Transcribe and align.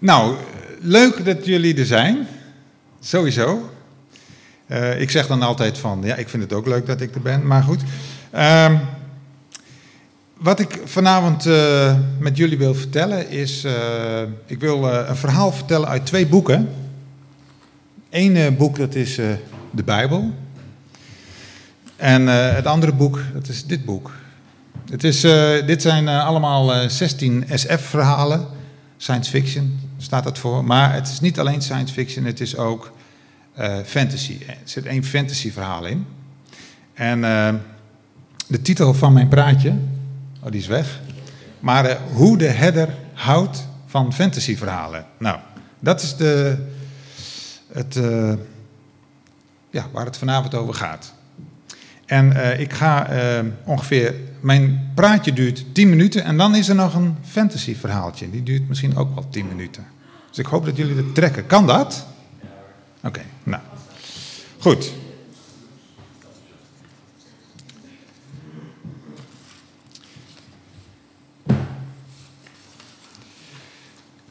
Nou, 0.00 0.36
leuk 0.80 1.24
dat 1.24 1.44
jullie 1.44 1.78
er 1.78 1.86
zijn. 1.86 2.26
Sowieso. 3.00 3.70
Uh, 4.66 5.00
ik 5.00 5.10
zeg 5.10 5.26
dan 5.26 5.42
altijd 5.42 5.78
van, 5.78 6.00
ja, 6.04 6.14
ik 6.14 6.28
vind 6.28 6.42
het 6.42 6.52
ook 6.52 6.66
leuk 6.66 6.86
dat 6.86 7.00
ik 7.00 7.14
er 7.14 7.20
ben, 7.20 7.46
maar 7.46 7.62
goed. 7.62 7.80
Uh, 8.34 8.80
wat 10.36 10.60
ik 10.60 10.80
vanavond 10.84 11.46
uh, 11.46 11.96
met 12.18 12.36
jullie 12.36 12.58
wil 12.58 12.74
vertellen 12.74 13.30
is, 13.30 13.64
uh, 13.64 13.72
ik 14.46 14.60
wil 14.60 14.84
een 14.84 15.16
verhaal 15.16 15.52
vertellen 15.52 15.88
uit 15.88 16.06
twee 16.06 16.26
boeken. 16.26 16.68
Eén 18.10 18.56
boek, 18.56 18.76
dat 18.76 18.94
is 18.94 19.14
de 19.70 19.82
Bijbel. 19.84 20.34
En 21.96 22.26
het 22.26 22.66
andere 22.66 22.92
boek, 22.92 23.20
dat 23.34 23.48
is 23.48 23.64
dit 23.64 23.84
boek. 23.84 24.10
Het 24.90 25.04
is, 25.04 25.20
dit 25.66 25.82
zijn 25.82 26.08
allemaal 26.08 26.90
16 26.90 27.44
SF-verhalen, 27.54 28.46
science 28.96 29.30
fiction 29.30 29.87
staat 29.98 30.24
dat 30.24 30.38
voor. 30.38 30.64
Maar 30.64 30.92
het 30.94 31.08
is 31.08 31.20
niet 31.20 31.38
alleen 31.38 31.62
science 31.62 31.94
fiction, 31.94 32.24
het 32.24 32.40
is 32.40 32.56
ook 32.56 32.92
uh, 33.58 33.76
fantasy. 33.84 34.38
Er 34.46 34.56
zit 34.64 34.86
één 34.86 35.04
fantasy 35.04 35.52
verhaal 35.52 35.86
in. 35.86 36.06
En 36.94 37.18
uh, 37.18 37.54
de 38.46 38.62
titel 38.62 38.94
van 38.94 39.12
mijn 39.12 39.28
praatje, 39.28 39.74
oh 40.40 40.50
die 40.50 40.60
is 40.60 40.66
weg. 40.66 41.00
Maar 41.60 41.90
uh, 41.90 41.94
hoe 42.12 42.38
de 42.38 42.48
herder 42.48 42.94
houdt 43.12 43.68
van 43.86 44.12
fantasy 44.12 44.56
verhalen. 44.56 45.06
Nou, 45.18 45.38
dat 45.78 46.02
is 46.02 46.16
de, 46.16 46.66
het, 47.72 47.98
ja, 49.70 49.86
waar 49.92 50.04
het 50.04 50.16
vanavond 50.16 50.54
over 50.54 50.74
gaat. 50.74 51.12
En 52.08 52.58
ik 52.60 52.72
ga 52.72 53.08
ongeveer, 53.64 54.14
mijn 54.40 54.90
praatje 54.94 55.32
duurt 55.32 55.64
10 55.72 55.88
minuten 55.88 56.24
en 56.24 56.36
dan 56.36 56.54
is 56.54 56.68
er 56.68 56.74
nog 56.74 56.94
een 56.94 57.16
fantasy 57.24 57.76
verhaaltje. 57.76 58.30
Die 58.30 58.42
duurt 58.42 58.68
misschien 58.68 58.96
ook 58.96 59.14
wel 59.14 59.28
10 59.30 59.48
minuten. 59.48 59.86
Dus 60.28 60.38
ik 60.38 60.46
hoop 60.46 60.64
dat 60.64 60.76
jullie 60.76 60.96
het 60.96 61.14
trekken. 61.14 61.46
Kan 61.46 61.66
dat? 61.66 62.06
Oké, 63.02 63.20
nou. 63.42 63.62
Goed. 64.58 64.92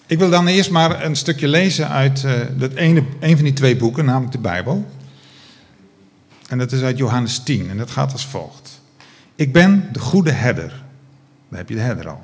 Ik 0.05 0.19
wil 0.19 0.29
dan 0.29 0.47
eerst 0.47 0.71
maar 0.71 1.05
een 1.05 1.15
stukje 1.15 1.47
lezen 1.47 1.89
uit 1.89 2.23
uh, 2.23 2.31
dat 2.57 2.73
ene, 2.73 3.03
een 3.19 3.35
van 3.35 3.43
die 3.43 3.53
twee 3.53 3.75
boeken, 3.75 4.05
namelijk 4.05 4.31
de 4.31 4.37
Bijbel. 4.37 4.85
En 6.47 6.57
dat 6.57 6.71
is 6.71 6.81
uit 6.81 6.97
Johannes 6.97 7.39
10 7.39 7.69
en 7.69 7.77
dat 7.77 7.91
gaat 7.91 8.11
als 8.11 8.25
volgt. 8.25 8.81
Ik 9.35 9.53
ben 9.53 9.89
de 9.91 9.99
goede 9.99 10.31
herder. 10.31 10.83
Daar 11.49 11.59
heb 11.59 11.69
je 11.69 11.75
de 11.75 11.81
herder 11.81 12.09
al. 12.09 12.23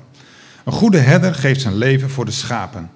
Een 0.64 0.72
goede 0.72 0.98
herder 0.98 1.34
geeft 1.34 1.60
zijn 1.60 1.74
leven 1.74 2.10
voor 2.10 2.24
de 2.24 2.30
schapen. 2.30 2.90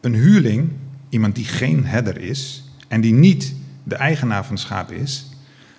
Een 0.00 0.14
huurling, 0.14 0.70
iemand 1.08 1.34
die 1.34 1.44
geen 1.44 1.86
herder 1.86 2.20
is 2.20 2.64
en 2.88 3.00
die 3.00 3.12
niet 3.12 3.54
de 3.82 3.94
eigenaar 3.94 4.44
van 4.44 4.54
de 4.54 4.60
schapen 4.60 4.96
is, 4.96 5.28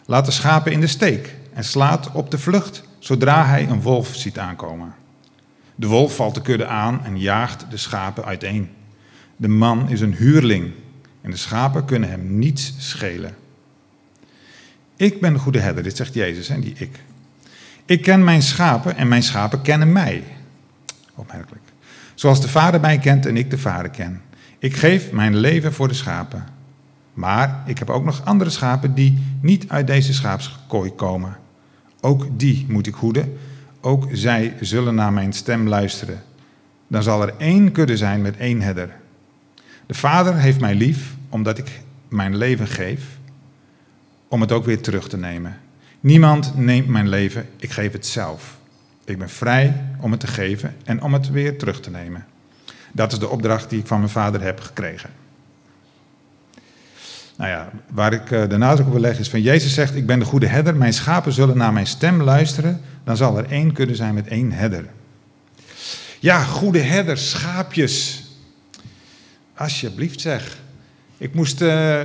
laat 0.05 0.25
de 0.25 0.31
schapen 0.31 0.71
in 0.71 0.79
de 0.79 0.87
steek 0.87 1.35
en 1.53 1.63
slaat 1.63 2.11
op 2.11 2.31
de 2.31 2.37
vlucht 2.37 2.83
zodra 2.99 3.45
hij 3.45 3.67
een 3.67 3.81
wolf 3.81 4.15
ziet 4.15 4.39
aankomen. 4.39 4.93
De 5.75 5.87
wolf 5.87 6.15
valt 6.15 6.35
de 6.35 6.41
kudde 6.41 6.65
aan 6.65 7.05
en 7.05 7.19
jaagt 7.19 7.65
de 7.69 7.77
schapen 7.77 8.25
uiteen. 8.25 8.69
De 9.37 9.47
man 9.47 9.89
is 9.89 10.01
een 10.01 10.13
huurling 10.13 10.71
en 11.21 11.31
de 11.31 11.37
schapen 11.37 11.85
kunnen 11.85 12.09
hem 12.09 12.37
niets 12.37 12.73
schelen. 12.77 13.35
Ik 15.01 15.19
ben 15.19 15.33
de 15.33 15.39
goede 15.39 15.59
herder, 15.59 15.83
dit 15.83 15.97
zegt 15.97 16.13
Jezus 16.13 16.49
en 16.49 16.61
die 16.61 16.73
ik. 16.77 16.99
Ik 17.85 18.01
ken 18.01 18.23
mijn 18.23 18.41
schapen 18.41 18.97
en 18.97 19.07
mijn 19.07 19.23
schapen 19.23 19.61
kennen 19.61 19.91
mij. 19.91 20.23
Opmerkelijk. 21.15 21.63
Zoals 22.15 22.41
de 22.41 22.47
Vader 22.47 22.79
mij 22.79 22.97
kent 22.97 23.25
en 23.25 23.37
ik 23.37 23.49
de 23.49 23.57
Vader 23.57 23.89
ken. 23.89 24.21
Ik 24.59 24.75
geef 24.75 25.11
mijn 25.11 25.35
leven 25.35 25.73
voor 25.73 25.87
de 25.87 25.93
schapen. 25.93 26.45
Maar 27.13 27.63
ik 27.65 27.79
heb 27.79 27.89
ook 27.89 28.03
nog 28.03 28.25
andere 28.25 28.49
schapen 28.49 28.93
die 28.93 29.23
niet 29.41 29.69
uit 29.69 29.87
deze 29.87 30.13
schaapskooi 30.13 30.91
komen. 30.91 31.37
Ook 32.01 32.27
die 32.39 32.65
moet 32.69 32.87
ik 32.87 32.95
hoeden. 32.95 33.37
Ook 33.79 34.07
zij 34.11 34.55
zullen 34.59 34.95
naar 34.95 35.13
mijn 35.13 35.33
stem 35.33 35.67
luisteren. 35.67 36.23
Dan 36.87 37.03
zal 37.03 37.21
er 37.21 37.33
één 37.37 37.71
kudde 37.71 37.97
zijn 37.97 38.21
met 38.21 38.37
één 38.37 38.61
herder. 38.61 38.95
De 39.85 39.93
Vader 39.93 40.35
heeft 40.35 40.59
mij 40.59 40.75
lief 40.75 41.15
omdat 41.29 41.57
ik 41.57 41.81
mijn 42.07 42.37
leven 42.37 42.67
geef, 42.67 43.19
om 44.31 44.41
het 44.41 44.51
ook 44.51 44.65
weer 44.65 44.81
terug 44.81 45.09
te 45.09 45.17
nemen. 45.17 45.57
Niemand 45.99 46.57
neemt 46.57 46.87
mijn 46.87 47.09
leven, 47.09 47.49
ik 47.57 47.71
geef 47.71 47.91
het 47.91 48.05
zelf. 48.05 48.57
Ik 49.05 49.17
ben 49.17 49.29
vrij 49.29 49.83
om 49.99 50.11
het 50.11 50.19
te 50.19 50.27
geven 50.27 50.75
en 50.83 51.01
om 51.01 51.13
het 51.13 51.29
weer 51.29 51.57
terug 51.57 51.79
te 51.79 51.89
nemen. 51.89 52.25
Dat 52.91 53.11
is 53.11 53.19
de 53.19 53.29
opdracht 53.29 53.69
die 53.69 53.79
ik 53.79 53.87
van 53.87 53.99
mijn 53.99 54.11
vader 54.11 54.41
heb 54.41 54.59
gekregen. 54.59 55.09
Nou 57.35 57.49
ja, 57.49 57.69
waar 57.89 58.13
ik 58.13 58.31
eh, 58.31 58.49
de 58.49 58.57
nadruk 58.57 58.85
op 58.85 58.91
wil 58.91 59.01
leggen 59.01 59.21
is 59.21 59.29
van 59.29 59.41
Jezus 59.41 59.73
zegt, 59.73 59.95
ik 59.95 60.05
ben 60.05 60.19
de 60.19 60.25
goede 60.25 60.47
herder, 60.47 60.75
mijn 60.75 60.93
schapen 60.93 61.31
zullen 61.31 61.57
naar 61.57 61.73
mijn 61.73 61.87
stem 61.87 62.21
luisteren, 62.21 62.81
dan 63.03 63.17
zal 63.17 63.37
er 63.37 63.45
één 63.49 63.71
kunnen 63.71 63.95
zijn 63.95 64.13
met 64.13 64.27
één 64.27 64.51
herder. 64.51 64.85
Ja, 66.19 66.43
goede 66.43 66.79
herder, 66.79 67.17
schaapjes. 67.17 68.25
Alsjeblieft 69.55 70.21
zeg. 70.21 70.57
Ik 71.17 71.33
moest, 71.33 71.61
uh, 71.61 71.99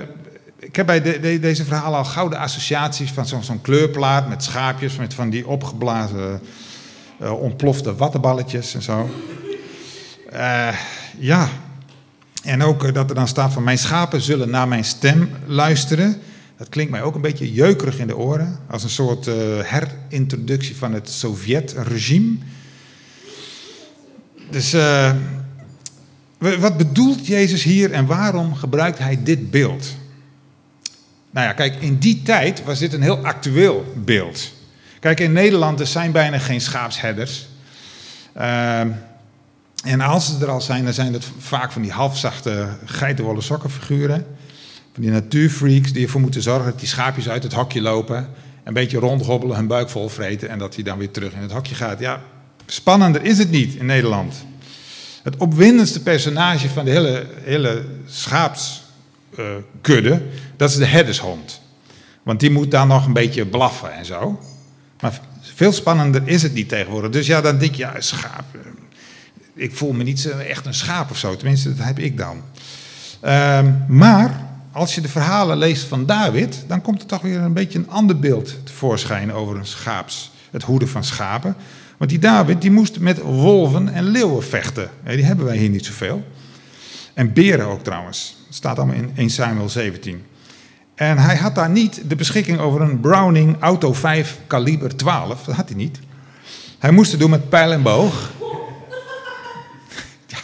ik 0.58 0.76
heb 0.76 0.86
bij 0.86 1.02
de, 1.02 1.38
deze 1.40 1.64
verhalen 1.64 1.98
al 1.98 2.04
gouden 2.04 2.38
associaties 2.38 3.10
van 3.10 3.26
zo'n 3.26 3.44
zo 3.44 3.58
kleurplaat 3.62 4.28
met 4.28 4.44
schaapjes, 4.44 4.96
met 4.96 5.14
van 5.14 5.30
die 5.30 5.46
opgeblazen 5.46 6.40
uh, 7.22 7.40
ontplofte 7.40 7.94
wattenballetjes 7.94 8.74
en 8.74 8.82
zo. 8.82 9.10
Uh, 10.32 10.68
ja, 11.18 11.48
en 12.42 12.62
ook 12.62 12.84
uh, 12.84 12.92
dat 12.92 13.08
er 13.08 13.14
dan 13.14 13.28
staat 13.28 13.52
van 13.52 13.64
mijn 13.64 13.78
schapen 13.78 14.20
zullen 14.20 14.50
naar 14.50 14.68
mijn 14.68 14.84
stem 14.84 15.30
luisteren. 15.46 16.20
Dat 16.56 16.68
klinkt 16.68 16.90
mij 16.90 17.02
ook 17.02 17.14
een 17.14 17.20
beetje 17.20 17.52
jeukerig 17.52 17.98
in 17.98 18.06
de 18.06 18.16
oren, 18.16 18.58
als 18.70 18.82
een 18.82 18.90
soort 18.90 19.26
herintroductie 19.62 20.76
van 20.76 20.92
het 20.92 21.10
Sovjet-regime. 21.10 22.36
Dus 24.50 24.76
wat 26.38 26.76
bedoelt 26.76 27.26
Jezus 27.26 27.62
hier 27.62 27.92
en 27.92 28.06
waarom 28.06 28.54
gebruikt 28.54 28.98
hij 28.98 29.22
dit 29.22 29.50
beeld? 29.50 29.96
Nou 31.30 31.46
ja, 31.46 31.52
kijk, 31.52 31.74
in 31.74 31.98
die 31.98 32.22
tijd 32.22 32.64
was 32.64 32.78
dit 32.78 32.92
een 32.92 33.02
heel 33.02 33.24
actueel 33.24 33.92
beeld. 33.94 34.52
Kijk, 35.00 35.20
in 35.20 35.32
Nederland 35.32 35.80
er 35.80 35.86
zijn 35.86 36.12
bijna 36.12 36.38
geen 36.38 36.60
schaapsherders. 36.60 37.46
Uh, 38.36 38.80
en 39.84 40.00
als 40.00 40.26
ze 40.26 40.44
er 40.44 40.50
al 40.50 40.60
zijn, 40.60 40.84
dan 40.84 40.92
zijn 40.92 41.12
het 41.12 41.26
vaak 41.38 41.72
van 41.72 41.82
die 41.82 41.92
halfzachte 41.92 42.68
geitenwolle 42.84 43.40
sokkenfiguren. 43.40 44.26
Van 44.92 45.02
die 45.02 45.10
natuurfreaks 45.10 45.92
die 45.92 46.04
ervoor 46.04 46.20
moeten 46.20 46.42
zorgen 46.42 46.70
dat 46.70 46.78
die 46.78 46.88
schaapjes 46.88 47.28
uit 47.28 47.42
het 47.42 47.52
hokje 47.52 47.80
lopen. 47.80 48.28
Een 48.64 48.74
beetje 48.74 48.98
rondhobbelen, 48.98 49.56
hun 49.56 49.66
buik 49.66 49.88
vol 49.88 50.08
vreten 50.08 50.48
en 50.48 50.58
dat 50.58 50.74
hij 50.74 50.84
dan 50.84 50.98
weer 50.98 51.10
terug 51.10 51.32
in 51.32 51.40
het 51.40 51.52
hokje 51.52 51.74
gaat. 51.74 51.98
Ja, 51.98 52.22
spannender 52.66 53.24
is 53.24 53.38
het 53.38 53.50
niet 53.50 53.74
in 53.74 53.86
Nederland. 53.86 54.34
Het 55.22 55.36
opwindendste 55.36 56.02
personage 56.02 56.68
van 56.68 56.84
de 56.84 56.90
hele, 56.90 57.26
hele 57.44 57.84
schaapskudde, 59.32 60.22
dat 60.56 60.70
is 60.70 60.76
de 60.76 60.84
herdershond. 60.84 61.60
Want 62.22 62.40
die 62.40 62.50
moet 62.50 62.70
dan 62.70 62.88
nog 62.88 63.06
een 63.06 63.12
beetje 63.12 63.46
blaffen 63.46 63.94
en 63.94 64.04
zo. 64.04 64.40
Maar 65.00 65.20
veel 65.40 65.72
spannender 65.72 66.22
is 66.24 66.42
het 66.42 66.54
niet 66.54 66.68
tegenwoordig. 66.68 67.10
Dus 67.10 67.26
ja, 67.26 67.40
dan 67.40 67.58
denk 67.58 67.74
je, 67.74 67.82
ja, 67.82 68.00
schaap. 68.00 68.44
Ik 69.54 69.76
voel 69.76 69.92
me 69.92 70.02
niet 70.02 70.30
echt 70.30 70.66
een 70.66 70.74
schaap 70.74 71.10
of 71.10 71.18
zo. 71.18 71.36
Tenminste, 71.36 71.74
dat 71.74 71.86
heb 71.86 71.98
ik 71.98 72.18
dan. 72.18 72.42
Ehm, 73.20 73.72
maar 73.88 74.46
als 74.72 74.94
je 74.94 75.00
de 75.00 75.08
verhalen 75.08 75.56
leest 75.56 75.84
van 75.84 76.06
David, 76.06 76.64
dan 76.66 76.82
komt 76.82 77.00
er 77.00 77.06
toch 77.06 77.22
weer 77.22 77.40
een 77.40 77.52
beetje 77.52 77.78
een 77.78 77.90
ander 77.90 78.18
beeld 78.18 78.56
tevoorschijn 78.64 79.32
over 79.32 79.56
een 79.56 79.66
schaaps, 79.66 80.30
het 80.50 80.62
hoeden 80.62 80.88
van 80.88 81.04
schapen. 81.04 81.56
Want 81.96 82.10
die 82.10 82.18
David 82.18 82.60
die 82.60 82.70
moest 82.70 82.98
met 82.98 83.20
wolven 83.20 83.88
en 83.88 84.04
leeuwen 84.04 84.44
vechten. 84.44 84.90
Die 85.04 85.24
hebben 85.24 85.44
wij 85.44 85.56
hier 85.56 85.68
niet 85.68 85.86
zoveel. 85.86 86.24
En 87.16 87.32
beren 87.32 87.66
ook 87.66 87.84
trouwens. 87.84 88.36
Dat 88.46 88.54
staat 88.54 88.76
allemaal 88.76 88.96
in 88.96 89.12
1 89.14 89.30
Samuel 89.30 89.68
17. 89.68 90.24
En 90.94 91.18
hij 91.18 91.36
had 91.36 91.54
daar 91.54 91.70
niet 91.70 92.02
de 92.08 92.16
beschikking 92.16 92.58
over 92.58 92.80
een 92.80 93.00
Browning 93.00 93.56
Auto 93.60 93.92
5 93.92 94.38
kaliber 94.46 94.96
12. 94.96 95.44
Dat 95.44 95.54
had 95.54 95.68
hij 95.68 95.76
niet. 95.76 95.98
Hij 96.78 96.90
moest 96.90 97.10
het 97.10 97.20
doen 97.20 97.30
met 97.30 97.48
pijl 97.48 97.72
en 97.72 97.82
boog. 97.82 98.14
Ja, 100.26 100.36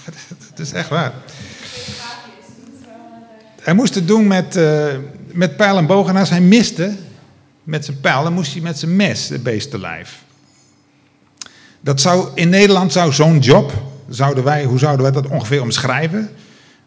dat 0.48 0.58
is 0.58 0.72
echt 0.72 0.88
waar. 0.88 1.12
Hij 3.60 3.74
moest 3.74 3.94
het 3.94 4.08
doen 4.08 4.26
met, 4.26 4.56
uh, 4.56 4.86
met 5.32 5.56
pijl 5.56 5.76
en 5.76 5.86
boog. 5.86 6.08
En 6.08 6.16
als 6.16 6.30
hij 6.30 6.40
miste 6.40 6.96
met 7.62 7.84
zijn 7.84 8.00
pijl, 8.00 8.22
dan 8.22 8.32
moest 8.32 8.52
hij 8.52 8.62
met 8.62 8.78
zijn 8.78 8.96
mes 8.96 9.26
de 9.26 9.38
beest 9.38 9.72
lijf. 9.72 10.22
Dat 11.80 12.00
zou, 12.00 12.28
in 12.34 12.48
Nederland 12.48 12.92
zou 12.92 13.12
zo'n 13.12 13.38
job, 13.38 13.72
zouden 14.08 14.44
wij, 14.44 14.64
hoe 14.64 14.78
zouden 14.78 15.02
wij 15.02 15.22
dat 15.22 15.30
ongeveer 15.30 15.62
omschrijven? 15.62 16.30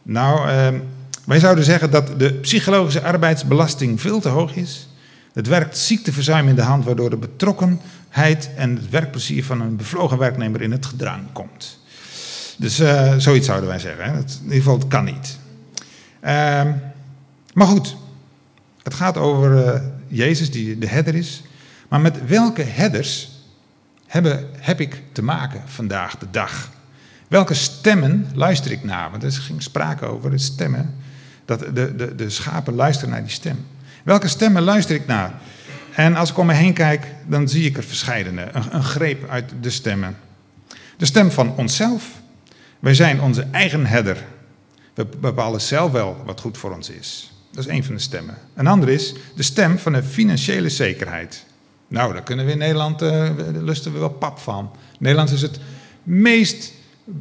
Nou, 0.07 0.49
uh, 0.49 0.79
wij 1.25 1.39
zouden 1.39 1.63
zeggen 1.63 1.91
dat 1.91 2.19
de 2.19 2.33
psychologische 2.33 3.01
arbeidsbelasting 3.01 4.01
veel 4.01 4.19
te 4.19 4.29
hoog 4.29 4.55
is. 4.55 4.87
Het 5.33 5.47
werkt 5.47 5.77
ziekteverzuim 5.77 6.47
in 6.47 6.55
de 6.55 6.61
hand, 6.61 6.85
waardoor 6.85 7.09
de 7.09 7.17
betrokkenheid 7.17 8.49
en 8.55 8.75
het 8.75 8.89
werkplezier 8.89 9.43
van 9.43 9.61
een 9.61 9.75
bevlogen 9.75 10.17
werknemer 10.17 10.61
in 10.61 10.71
het 10.71 10.85
gedrang 10.85 11.21
komt. 11.33 11.79
Dus 12.57 12.79
uh, 12.79 13.13
zoiets 13.17 13.45
zouden 13.45 13.69
wij 13.69 13.79
zeggen. 13.79 14.05
Hè? 14.05 14.11
In 14.11 14.25
ieder 14.43 14.55
geval, 14.55 14.77
het 14.77 14.87
kan 14.87 15.03
niet. 15.03 15.37
Uh, 16.23 16.61
maar 17.53 17.67
goed, 17.67 17.95
het 18.83 18.93
gaat 18.93 19.17
over 19.17 19.65
uh, 19.65 19.81
Jezus 20.07 20.51
die 20.51 20.77
de 20.77 20.87
herder 20.87 21.15
is. 21.15 21.43
Maar 21.87 22.01
met 22.01 22.27
welke 22.27 22.63
herders 22.63 23.31
hebben, 24.07 24.45
heb 24.57 24.79
ik 24.79 25.01
te 25.11 25.21
maken 25.21 25.61
vandaag 25.65 26.17
de 26.17 26.27
dag? 26.31 26.69
Welke 27.35 27.53
stemmen 27.53 28.27
luister 28.33 28.71
ik 28.71 28.83
naar? 28.83 29.11
Want 29.11 29.23
er 29.23 29.31
ging 29.31 29.63
sprake 29.63 30.05
over 30.05 30.31
de 30.31 30.37
stemmen. 30.37 30.95
Dat 31.45 31.59
de, 31.59 31.95
de, 31.95 32.15
de 32.15 32.29
schapen 32.29 32.73
luisteren 32.73 33.09
naar 33.09 33.21
die 33.21 33.31
stem. 33.31 33.65
Welke 34.03 34.27
stemmen 34.27 34.61
luister 34.61 34.95
ik 34.95 35.07
naar? 35.07 35.33
En 35.95 36.15
als 36.15 36.29
ik 36.29 36.37
om 36.37 36.45
me 36.45 36.53
heen 36.53 36.73
kijk, 36.73 37.07
dan 37.27 37.49
zie 37.49 37.65
ik 37.65 37.77
er 37.77 37.83
verscheidene. 37.83 38.47
Een, 38.51 38.75
een 38.75 38.83
greep 38.83 39.29
uit 39.29 39.51
de 39.61 39.69
stemmen. 39.69 40.17
De 40.97 41.05
stem 41.05 41.31
van 41.31 41.55
onszelf. 41.55 42.09
Wij 42.79 42.93
zijn 42.93 43.21
onze 43.21 43.47
eigen 43.51 43.85
herder. 43.85 44.17
We 44.93 45.05
bepalen 45.19 45.61
zelf 45.61 45.91
wel 45.91 46.21
wat 46.25 46.39
goed 46.39 46.57
voor 46.57 46.73
ons 46.73 46.89
is. 46.89 47.31
Dat 47.51 47.65
is 47.65 47.71
een 47.71 47.83
van 47.83 47.95
de 47.95 48.01
stemmen. 48.01 48.37
Een 48.53 48.67
andere 48.67 48.93
is 48.93 49.13
de 49.35 49.43
stem 49.43 49.79
van 49.79 49.93
de 49.93 50.03
financiële 50.03 50.69
zekerheid. 50.69 51.45
Nou, 51.87 52.13
daar 52.13 52.23
kunnen 52.23 52.45
we 52.45 52.51
in 52.51 52.57
Nederland, 52.57 53.01
uh, 53.01 53.29
lusten 53.53 53.93
we 53.93 53.99
wel 53.99 54.09
pap 54.09 54.39
van. 54.39 54.71
Nederland 54.99 55.31
is 55.31 55.41
het 55.41 55.59
meest 56.03 56.73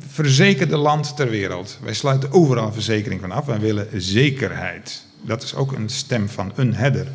verzekerde 0.09 0.77
land 0.77 1.17
ter 1.17 1.31
wereld. 1.31 1.79
Wij 1.83 1.95
sluiten 1.95 2.33
overal 2.33 2.73
verzekering 2.73 3.21
van 3.21 3.31
af. 3.31 3.47
Wij 3.47 3.61
willen 3.61 3.89
zekerheid. 3.97 5.05
Dat 5.23 5.43
is 5.43 5.55
ook 5.55 5.73
een 5.73 5.89
stem 5.89 6.29
van 6.29 6.53
een 6.55 6.75
herder. 6.75 7.07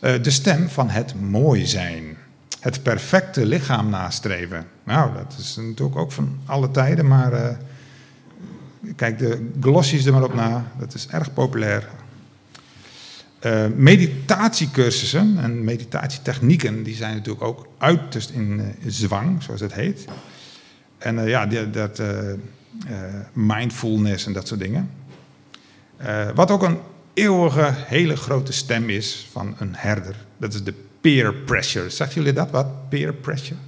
Uh, 0.00 0.22
de 0.22 0.30
stem 0.30 0.68
van 0.68 0.88
het 0.88 1.20
mooi 1.20 1.66
zijn. 1.66 2.16
Het 2.60 2.82
perfecte 2.82 3.46
lichaam 3.46 3.90
nastreven. 3.90 4.66
Nou, 4.84 5.14
dat 5.14 5.36
is 5.38 5.56
natuurlijk 5.56 5.96
ook 5.96 6.12
van 6.12 6.38
alle 6.44 6.70
tijden, 6.70 7.06
maar 7.06 7.32
uh, 7.32 7.48
kijk 8.96 9.18
de 9.18 9.50
glossies 9.60 10.04
er 10.04 10.12
maar 10.12 10.24
op 10.24 10.34
na. 10.34 10.72
Dat 10.78 10.94
is 10.94 11.06
erg 11.06 11.32
populair. 11.32 11.88
Uh, 13.42 13.66
meditatiecursussen 13.74 15.38
en 15.38 15.64
meditatietechnieken, 15.64 16.82
die 16.82 16.94
zijn 16.94 17.14
natuurlijk 17.14 17.44
ook 17.44 17.68
uiterst 17.78 18.30
in 18.30 18.74
zwang, 18.86 19.42
zoals 19.42 19.60
het 19.60 19.74
heet. 19.74 20.04
En 20.98 21.18
uh, 21.18 21.28
ja, 21.28 21.46
dat 21.66 21.98
uh, 21.98 22.32
mindfulness 23.32 24.26
en 24.26 24.32
dat 24.32 24.48
soort 24.48 24.60
dingen. 24.60 24.90
wat 26.34 26.50
ook 26.50 26.62
een 26.62 26.78
eeuwige, 27.14 27.72
hele 27.74 28.16
grote 28.16 28.52
stem 28.52 28.90
is 28.90 29.28
van 29.32 29.54
een 29.58 29.74
herder. 29.76 30.16
Dat 30.36 30.54
is 30.54 30.62
de 30.62 30.74
peer 31.00 31.34
pressure. 31.34 31.90
Zeggen 31.90 32.16
jullie 32.16 32.32
dat 32.32 32.50
wat? 32.50 32.88
Peer 32.88 33.12
pressure? 33.12 33.60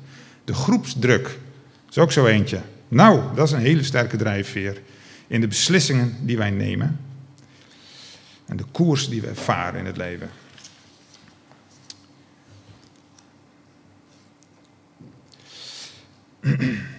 De 0.45 0.55
groepsdruk. 0.55 1.23
Dat 1.23 1.91
is 1.91 1.99
ook 1.99 2.13
zo 2.13 2.27
eentje. 2.27 2.61
Nou, 2.89 3.35
dat 3.35 3.47
is 3.47 3.53
een 3.53 3.61
hele 3.61 3.83
sterke 3.83 4.17
drijfveer 4.17 4.81
in 5.27 5.41
de 5.41 5.49
beslissingen 5.49 6.17
die 6.21 6.37
wij 6.37 6.51
nemen. 6.51 7.01
En 8.47 8.57
de 8.57 8.65
koers 8.73 9.09
die 9.09 9.21
we 9.21 9.35
varen 9.35 9.81
in 9.81 9.87
het 9.87 9.97
leven. 9.97 10.31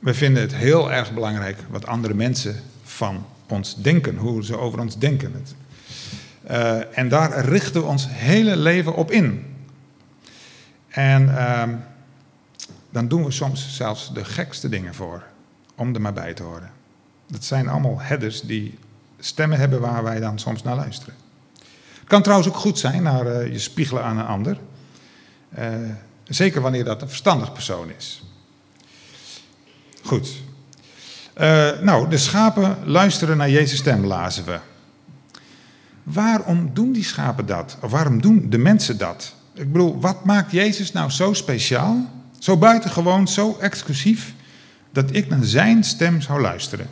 We 0.00 0.14
vinden 0.14 0.42
het 0.42 0.54
heel 0.54 0.92
erg 0.92 1.12
belangrijk 1.12 1.58
wat 1.68 1.86
andere 1.86 2.14
mensen 2.14 2.60
van 2.82 3.26
ons 3.48 3.82
denken, 3.82 4.16
hoe 4.16 4.44
ze 4.44 4.58
over 4.58 4.80
ons 4.80 4.98
denken. 4.98 5.44
Uh, 6.50 6.98
en 6.98 7.08
daar 7.08 7.44
richten 7.44 7.80
we 7.80 7.86
ons 7.86 8.06
hele 8.08 8.56
leven 8.56 8.94
op 8.94 9.10
in. 9.10 9.56
En 10.88 11.22
uh, 11.22 11.62
dan 12.90 13.08
doen 13.08 13.24
we 13.24 13.30
soms 13.30 13.76
zelfs 13.76 14.12
de 14.12 14.24
gekste 14.24 14.68
dingen 14.68 14.94
voor, 14.94 15.22
om 15.74 15.94
er 15.94 16.00
maar 16.00 16.12
bij 16.12 16.34
te 16.34 16.42
horen. 16.42 16.70
Dat 17.26 17.44
zijn 17.44 17.68
allemaal 17.68 18.00
headers 18.00 18.40
die 18.40 18.78
stemmen 19.18 19.58
hebben 19.58 19.80
waar 19.80 20.02
wij 20.02 20.20
dan 20.20 20.38
soms 20.38 20.62
naar 20.62 20.76
luisteren. 20.76 21.14
Het 21.98 22.08
kan 22.08 22.22
trouwens 22.22 22.48
ook 22.48 22.56
goed 22.56 22.78
zijn 22.78 23.02
naar 23.02 23.26
uh, 23.26 23.52
je 23.52 23.58
spiegelen 23.58 24.04
aan 24.04 24.18
een 24.18 24.26
ander. 24.26 24.58
Uh, 25.58 25.64
zeker 26.24 26.60
wanneer 26.60 26.84
dat 26.84 27.02
een 27.02 27.08
verstandig 27.08 27.52
persoon 27.52 27.90
is. 27.96 28.22
Goed. 30.02 30.28
Uh, 31.40 31.80
nou, 31.80 32.08
de 32.08 32.18
schapen 32.18 32.76
luisteren 32.84 33.36
naar 33.36 33.50
Jezus' 33.50 33.78
stem, 33.78 34.04
lazen 34.04 34.44
we. 34.44 34.58
Waarom 36.02 36.70
doen 36.74 36.92
die 36.92 37.04
schapen 37.04 37.46
dat? 37.46 37.76
Of 37.82 37.90
waarom 37.90 38.20
doen 38.20 38.50
de 38.50 38.58
mensen 38.58 38.98
dat? 38.98 39.34
Ik 39.54 39.72
bedoel, 39.72 40.00
wat 40.00 40.24
maakt 40.24 40.52
Jezus 40.52 40.92
nou 40.92 41.10
zo 41.10 41.32
speciaal, 41.32 42.10
zo 42.38 42.56
buitengewoon, 42.56 43.28
zo 43.28 43.56
exclusief, 43.60 44.34
dat 44.92 45.14
ik 45.14 45.28
naar 45.28 45.44
zijn 45.44 45.84
stem 45.84 46.20
zou 46.20 46.40
luisteren? 46.40 46.86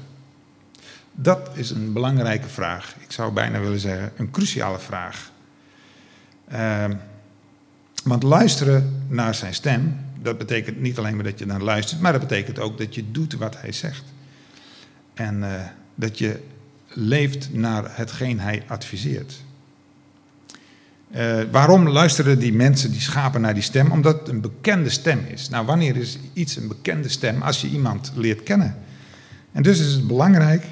Dat 1.13 1.51
is 1.53 1.71
een 1.71 1.93
belangrijke 1.93 2.49
vraag. 2.49 2.95
Ik 2.99 3.13
zou 3.13 3.33
bijna 3.33 3.61
willen 3.61 3.81
zeggen, 3.81 4.13
een 4.17 4.31
cruciale 4.31 4.79
vraag. 4.79 5.31
Uh, 6.53 6.85
want 8.05 8.23
luisteren 8.23 9.05
naar 9.09 9.35
zijn 9.35 9.55
stem, 9.55 9.99
dat 10.29 10.39
betekent 10.39 10.81
niet 10.81 10.99
alleen 10.99 11.15
maar 11.15 11.25
dat 11.25 11.39
je 11.39 11.47
naar 11.47 11.61
luistert, 11.61 12.01
maar 12.01 12.13
dat 12.13 12.21
betekent 12.21 12.59
ook 12.59 12.79
dat 12.79 12.95
je 12.95 13.11
doet 13.11 13.35
wat 13.35 13.61
hij 13.61 13.73
zegt. 13.73 14.05
En 15.15 15.39
uh, 15.39 15.53
dat 15.95 16.19
je 16.19 16.41
leeft 16.89 17.53
naar 17.53 17.85
hetgeen 17.97 18.41
hij 18.41 18.63
adviseert. 18.67 19.43
Uh, 21.17 21.41
waarom 21.51 21.89
luisteren 21.89 22.39
die 22.39 22.53
mensen, 22.53 22.91
die 22.91 23.01
schapen, 23.01 23.41
naar 23.41 23.55
die 23.55 23.63
stem? 23.63 23.91
Omdat 23.93 24.19
het 24.19 24.29
een 24.29 24.41
bekende 24.41 24.91
stem 24.91 25.25
is. 25.27 25.49
Nou, 25.49 25.67
wanneer 25.67 25.97
is 25.97 26.19
iets 26.33 26.57
een 26.57 26.69
bekende 26.69 27.09
stem? 27.09 27.43
Als 27.43 27.61
je 27.61 27.69
iemand 27.69 28.13
leert 28.15 28.43
kennen. 28.43 28.77
En 29.53 29.63
dus 29.63 29.81
is 29.81 29.93
het 29.93 30.07
belangrijk 30.07 30.65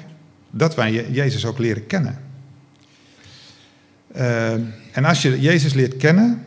dat 0.49 0.75
wij 0.75 1.11
Jezus 1.11 1.45
ook 1.45 1.57
leren 1.57 1.87
kennen. 1.87 2.19
Uh, 4.15 4.51
en 4.91 5.05
als 5.05 5.21
je 5.21 5.41
Jezus 5.41 5.73
leert 5.73 5.97
kennen, 5.97 6.43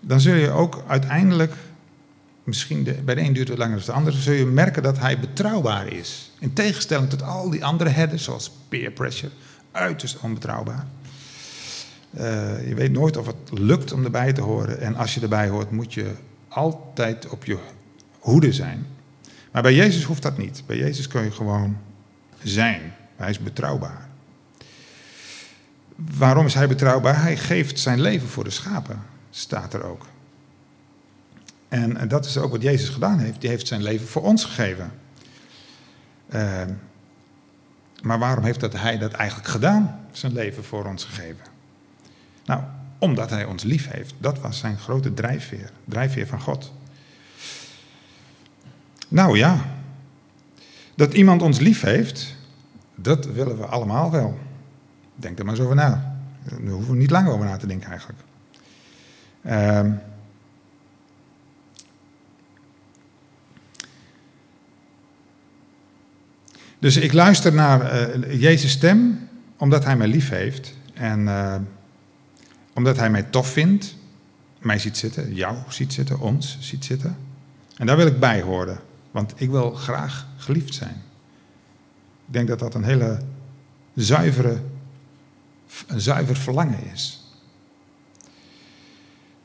dan 0.00 0.20
zul 0.20 0.34
je 0.34 0.50
ook 0.50 0.84
uiteindelijk, 0.86 1.52
misschien 2.44 2.84
de, 2.84 2.92
bij 2.92 3.14
de 3.14 3.20
een 3.20 3.32
duurt 3.32 3.48
het 3.48 3.58
langer 3.58 3.76
dan 3.76 3.86
de 3.86 3.92
andere, 3.92 4.16
zul 4.16 4.32
je 4.32 4.46
merken 4.46 4.82
dat 4.82 4.98
hij 4.98 5.20
betrouwbaar 5.20 5.86
is. 5.86 6.30
In 6.38 6.52
tegenstelling 6.52 7.10
tot 7.10 7.22
al 7.22 7.50
die 7.50 7.64
andere 7.64 7.90
herders, 7.90 8.24
zoals 8.24 8.50
peer 8.68 8.90
pressure, 8.90 9.32
uiterst 9.72 10.18
onbetrouwbaar. 10.20 10.86
Uh, 12.18 12.68
je 12.68 12.74
weet 12.74 12.92
nooit 12.92 13.16
of 13.16 13.26
het 13.26 13.58
lukt 13.58 13.92
om 13.92 14.04
erbij 14.04 14.32
te 14.32 14.40
horen. 14.40 14.80
En 14.80 14.96
als 14.96 15.14
je 15.14 15.20
erbij 15.20 15.48
hoort, 15.48 15.70
moet 15.70 15.94
je 15.94 16.12
altijd 16.48 17.28
op 17.28 17.44
je 17.44 17.58
hoede 18.18 18.52
zijn. 18.52 18.86
Maar 19.52 19.62
bij 19.62 19.74
Jezus 19.74 20.04
hoeft 20.04 20.22
dat 20.22 20.38
niet. 20.38 20.62
Bij 20.66 20.76
Jezus 20.76 21.08
kun 21.08 21.22
je 21.22 21.30
gewoon 21.30 21.76
zijn. 22.42 22.94
Hij 23.16 23.30
is 23.30 23.38
betrouwbaar. 23.38 24.08
Waarom 25.96 26.46
is 26.46 26.54
hij 26.54 26.68
betrouwbaar? 26.68 27.22
Hij 27.22 27.36
geeft 27.36 27.78
zijn 27.78 28.00
leven 28.00 28.28
voor 28.28 28.44
de 28.44 28.50
schapen, 28.50 29.02
staat 29.30 29.74
er 29.74 29.82
ook. 29.82 30.06
En 31.74 32.08
dat 32.08 32.24
is 32.24 32.36
ook 32.36 32.50
wat 32.50 32.62
Jezus 32.62 32.88
gedaan 32.88 33.18
heeft. 33.18 33.40
Die 33.40 33.50
heeft 33.50 33.66
zijn 33.66 33.82
leven 33.82 34.06
voor 34.06 34.22
ons 34.22 34.44
gegeven. 34.44 34.92
Uh, 36.34 36.62
maar 38.02 38.18
waarom 38.18 38.44
heeft 38.44 38.60
dat 38.60 38.72
hij 38.72 38.98
dat 38.98 39.12
eigenlijk 39.12 39.48
gedaan? 39.48 40.06
Zijn 40.12 40.32
leven 40.32 40.64
voor 40.64 40.86
ons 40.86 41.04
gegeven. 41.04 41.44
Nou, 42.44 42.62
omdat 42.98 43.30
hij 43.30 43.44
ons 43.44 43.62
lief 43.62 43.90
heeft. 43.90 44.14
Dat 44.18 44.38
was 44.38 44.58
zijn 44.58 44.78
grote 44.78 45.14
drijfveer. 45.14 45.70
Drijfveer 45.84 46.26
van 46.26 46.40
God. 46.40 46.72
Nou 49.08 49.38
ja, 49.38 49.64
dat 50.94 51.14
iemand 51.14 51.42
ons 51.42 51.58
lief 51.58 51.80
heeft, 51.80 52.36
dat 52.94 53.26
willen 53.26 53.58
we 53.58 53.66
allemaal 53.66 54.10
wel. 54.10 54.38
Denk 55.16 55.38
er 55.38 55.44
maar 55.44 55.54
eens 55.54 55.64
over 55.64 55.76
na. 55.76 56.18
Daar 56.44 56.72
hoeven 56.72 56.92
we 56.92 56.98
niet 56.98 57.10
lang 57.10 57.28
over 57.28 57.46
na 57.46 57.56
te 57.56 57.66
denken 57.66 57.90
eigenlijk. 57.90 58.20
Uh, 59.42 59.80
dus 66.84 66.96
ik 66.96 67.12
luister 67.12 67.52
naar 67.52 68.08
uh, 68.26 68.40
Jezus' 68.40 68.70
stem, 68.70 69.28
omdat 69.56 69.84
hij 69.84 69.96
mij 69.96 70.06
lief 70.06 70.28
heeft. 70.28 70.74
En 70.94 71.20
uh, 71.20 71.54
omdat 72.74 72.96
hij 72.96 73.10
mij 73.10 73.22
tof 73.22 73.48
vindt, 73.48 73.96
mij 74.58 74.78
ziet 74.78 74.96
zitten, 74.96 75.34
jou 75.34 75.56
ziet 75.68 75.92
zitten, 75.92 76.20
ons 76.20 76.58
ziet 76.60 76.84
zitten. 76.84 77.16
En 77.76 77.86
daar 77.86 77.96
wil 77.96 78.06
ik 78.06 78.20
bij 78.20 78.42
horen, 78.42 78.78
want 79.10 79.32
ik 79.36 79.50
wil 79.50 79.70
graag 79.70 80.26
geliefd 80.36 80.74
zijn. 80.74 81.02
Ik 82.26 82.32
denk 82.32 82.48
dat 82.48 82.58
dat 82.58 82.74
een 82.74 82.84
hele 82.84 83.20
zuivere, 83.94 84.60
een 85.86 86.00
zuiver 86.00 86.36
verlangen 86.36 86.78
is. 86.92 87.32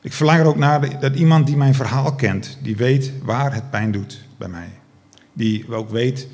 Ik 0.00 0.12
verlang 0.12 0.40
er 0.40 0.46
ook 0.46 0.56
naar 0.56 1.00
dat 1.00 1.14
iemand 1.14 1.46
die 1.46 1.56
mijn 1.56 1.74
verhaal 1.74 2.14
kent, 2.14 2.58
die 2.62 2.76
weet 2.76 3.12
waar 3.22 3.54
het 3.54 3.70
pijn 3.70 3.92
doet 3.92 4.24
bij 4.36 4.48
mij. 4.48 4.70
Die 5.32 5.74
ook 5.74 5.90
weet 5.90 6.26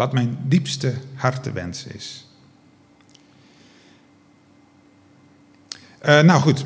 wat 0.00 0.12
mijn 0.12 0.38
diepste 0.42 0.94
hartewens 1.14 1.84
is. 1.84 2.26
Uh, 6.02 6.20
nou 6.20 6.40
goed, 6.40 6.64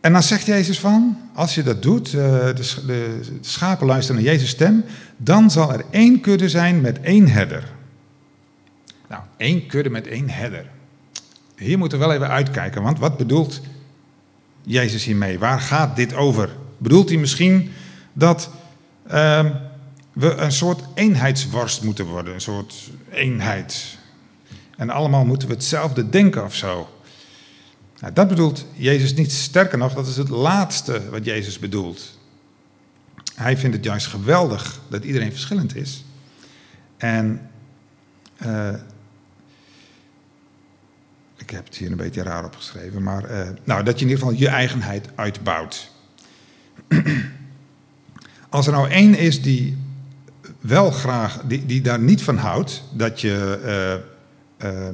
En 0.00 0.12
dan 0.12 0.22
zegt 0.22 0.46
Jezus 0.46 0.78
van, 0.78 1.16
als 1.34 1.54
je 1.54 1.62
dat 1.62 1.82
doet, 1.82 2.10
de, 2.10 2.52
de 2.86 3.20
schapen 3.40 3.86
luisteren 3.86 4.22
naar 4.22 4.32
Jezus' 4.32 4.50
stem, 4.50 4.84
dan 5.16 5.50
zal 5.50 5.72
er 5.72 5.84
één 5.90 6.20
kudde 6.20 6.48
zijn 6.48 6.80
met 6.80 7.00
één 7.00 7.28
herder. 7.28 7.64
Nou, 9.08 9.22
één 9.36 9.66
kudde 9.66 9.90
met 9.90 10.06
één 10.06 10.28
herder. 10.28 10.66
Hier 11.56 11.78
moeten 11.78 11.98
we 11.98 12.04
wel 12.04 12.14
even 12.14 12.28
uitkijken, 12.28 12.82
want 12.82 12.98
wat 12.98 13.16
bedoelt 13.16 13.60
Jezus 14.62 15.04
hiermee? 15.04 15.38
Waar 15.38 15.60
gaat 15.60 15.96
dit 15.96 16.14
over? 16.14 16.50
Bedoelt 16.78 17.08
hij 17.08 17.18
misschien 17.18 17.70
dat 18.12 18.50
uh, 19.10 19.44
we 20.12 20.34
een 20.34 20.52
soort 20.52 20.82
eenheidsworst 20.94 21.82
moeten 21.82 22.06
worden, 22.06 22.34
een 22.34 22.40
soort 22.40 22.90
eenheid? 23.10 23.98
En 24.76 24.90
allemaal 24.90 25.24
moeten 25.24 25.48
we 25.48 25.54
hetzelfde 25.54 26.08
denken 26.08 26.44
of 26.44 26.54
zo. 26.54 26.88
Nou, 28.00 28.12
dat 28.12 28.28
bedoelt 28.28 28.66
Jezus 28.72 29.14
niet. 29.14 29.32
Sterker 29.32 29.78
nog, 29.78 29.94
dat 29.94 30.06
is 30.06 30.16
het 30.16 30.28
laatste 30.28 31.10
wat 31.10 31.24
Jezus 31.24 31.58
bedoelt. 31.58 32.18
Hij 33.34 33.56
vindt 33.56 33.76
het 33.76 33.84
juist 33.84 34.06
geweldig 34.06 34.80
dat 34.88 35.04
iedereen 35.04 35.30
verschillend 35.30 35.76
is. 35.76 36.04
En 36.96 37.50
uh, 38.46 38.74
ik 41.36 41.50
heb 41.50 41.64
het 41.64 41.76
hier 41.76 41.90
een 41.90 41.96
beetje 41.96 42.22
raar 42.22 42.44
opgeschreven, 42.44 43.02
maar 43.02 43.30
uh, 43.30 43.48
nou, 43.64 43.82
dat 43.82 43.98
je 43.98 44.04
in 44.04 44.10
ieder 44.10 44.24
geval 44.24 44.40
je 44.40 44.48
eigenheid 44.48 45.08
uitbouwt. 45.14 45.90
Als 48.48 48.66
er 48.66 48.72
nou 48.72 48.90
één 48.90 49.14
is 49.14 49.42
die 49.42 49.76
wel 50.60 50.90
graag, 50.90 51.42
die, 51.44 51.66
die 51.66 51.80
daar 51.80 52.00
niet 52.00 52.22
van 52.22 52.36
houdt, 52.36 52.82
dat 52.92 53.20
je, 53.20 54.00
uh, 54.62 54.88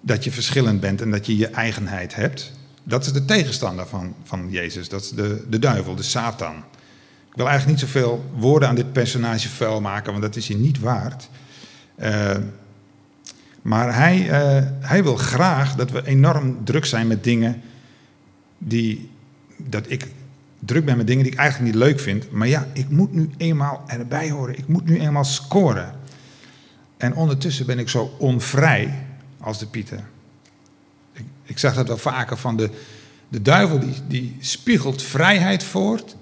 dat 0.00 0.24
je 0.24 0.32
verschillend 0.32 0.80
bent 0.80 1.00
en 1.00 1.10
dat 1.10 1.26
je 1.26 1.36
je 1.36 1.48
eigenheid 1.48 2.14
hebt, 2.14 2.52
dat 2.82 3.06
is 3.06 3.12
de 3.12 3.24
tegenstander 3.24 3.86
van, 3.86 4.14
van 4.24 4.50
Jezus, 4.50 4.88
dat 4.88 5.02
is 5.02 5.10
de, 5.10 5.44
de 5.48 5.58
duivel, 5.58 5.94
de 5.94 6.02
Satan. 6.02 6.56
Ik 7.30 7.40
wil 7.40 7.48
eigenlijk 7.48 7.80
niet 7.80 7.90
zoveel 7.90 8.24
woorden 8.36 8.68
aan 8.68 8.74
dit 8.74 8.92
personage 8.92 9.48
vuil 9.48 9.80
maken, 9.80 10.10
want 10.10 10.22
dat 10.22 10.36
is 10.36 10.48
hij 10.48 10.56
niet 10.56 10.78
waard. 10.78 11.28
Uh, 11.98 12.36
maar 13.62 13.94
hij, 13.94 14.16
hij 14.80 15.02
wil 15.02 15.16
graag 15.16 15.74
dat 15.74 15.90
we 15.90 16.06
enorm 16.06 16.64
druk 16.64 16.84
zijn 16.84 17.06
met 17.06 17.24
dingen 17.24 17.62
die. 18.58 19.10
dat 19.56 19.90
ik 19.90 20.06
druk 20.64 20.84
ben 20.84 20.96
met 20.96 21.06
dingen 21.06 21.22
die 21.22 21.32
ik 21.32 21.38
eigenlijk 21.38 21.72
niet 21.72 21.82
leuk 21.82 22.00
vind. 22.00 22.30
Maar 22.30 22.48
ja, 22.48 22.66
ik 22.72 22.88
moet 22.88 23.12
nu 23.12 23.30
eenmaal 23.36 23.84
erbij 23.86 24.30
horen. 24.30 24.58
Ik 24.58 24.68
moet 24.68 24.84
nu 24.84 25.00
eenmaal 25.00 25.24
scoren. 25.24 25.94
En 26.96 27.14
ondertussen 27.14 27.66
ben 27.66 27.78
ik 27.78 27.88
zo 27.88 28.16
onvrij 28.18 29.06
als 29.40 29.58
de 29.58 29.66
Pieter. 29.66 30.04
Ik, 31.12 31.24
ik 31.42 31.58
zeg 31.58 31.74
dat 31.74 31.88
wel 31.88 31.96
vaker 31.96 32.36
van 32.36 32.56
de, 32.56 32.70
de 33.28 33.42
duivel 33.42 33.78
die, 33.78 33.94
die 34.08 34.36
spiegelt 34.40 35.02
vrijheid 35.02 35.64
voort. 35.64 36.16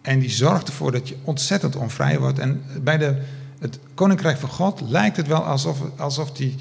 En 0.00 0.18
die 0.18 0.30
zorgt 0.30 0.68
ervoor 0.68 0.92
dat 0.92 1.08
je 1.08 1.16
ontzettend 1.22 1.76
onvrij 1.76 2.18
wordt. 2.18 2.38
En 2.38 2.62
bij 2.82 2.98
de 2.98 3.22
het 3.60 3.78
koninkrijk 3.94 4.38
van 4.38 4.48
God 4.48 4.80
lijkt 4.80 5.16
het 5.16 5.26
wel 5.26 5.44
alsof, 5.44 5.78
alsof, 5.96 6.32
die, 6.32 6.54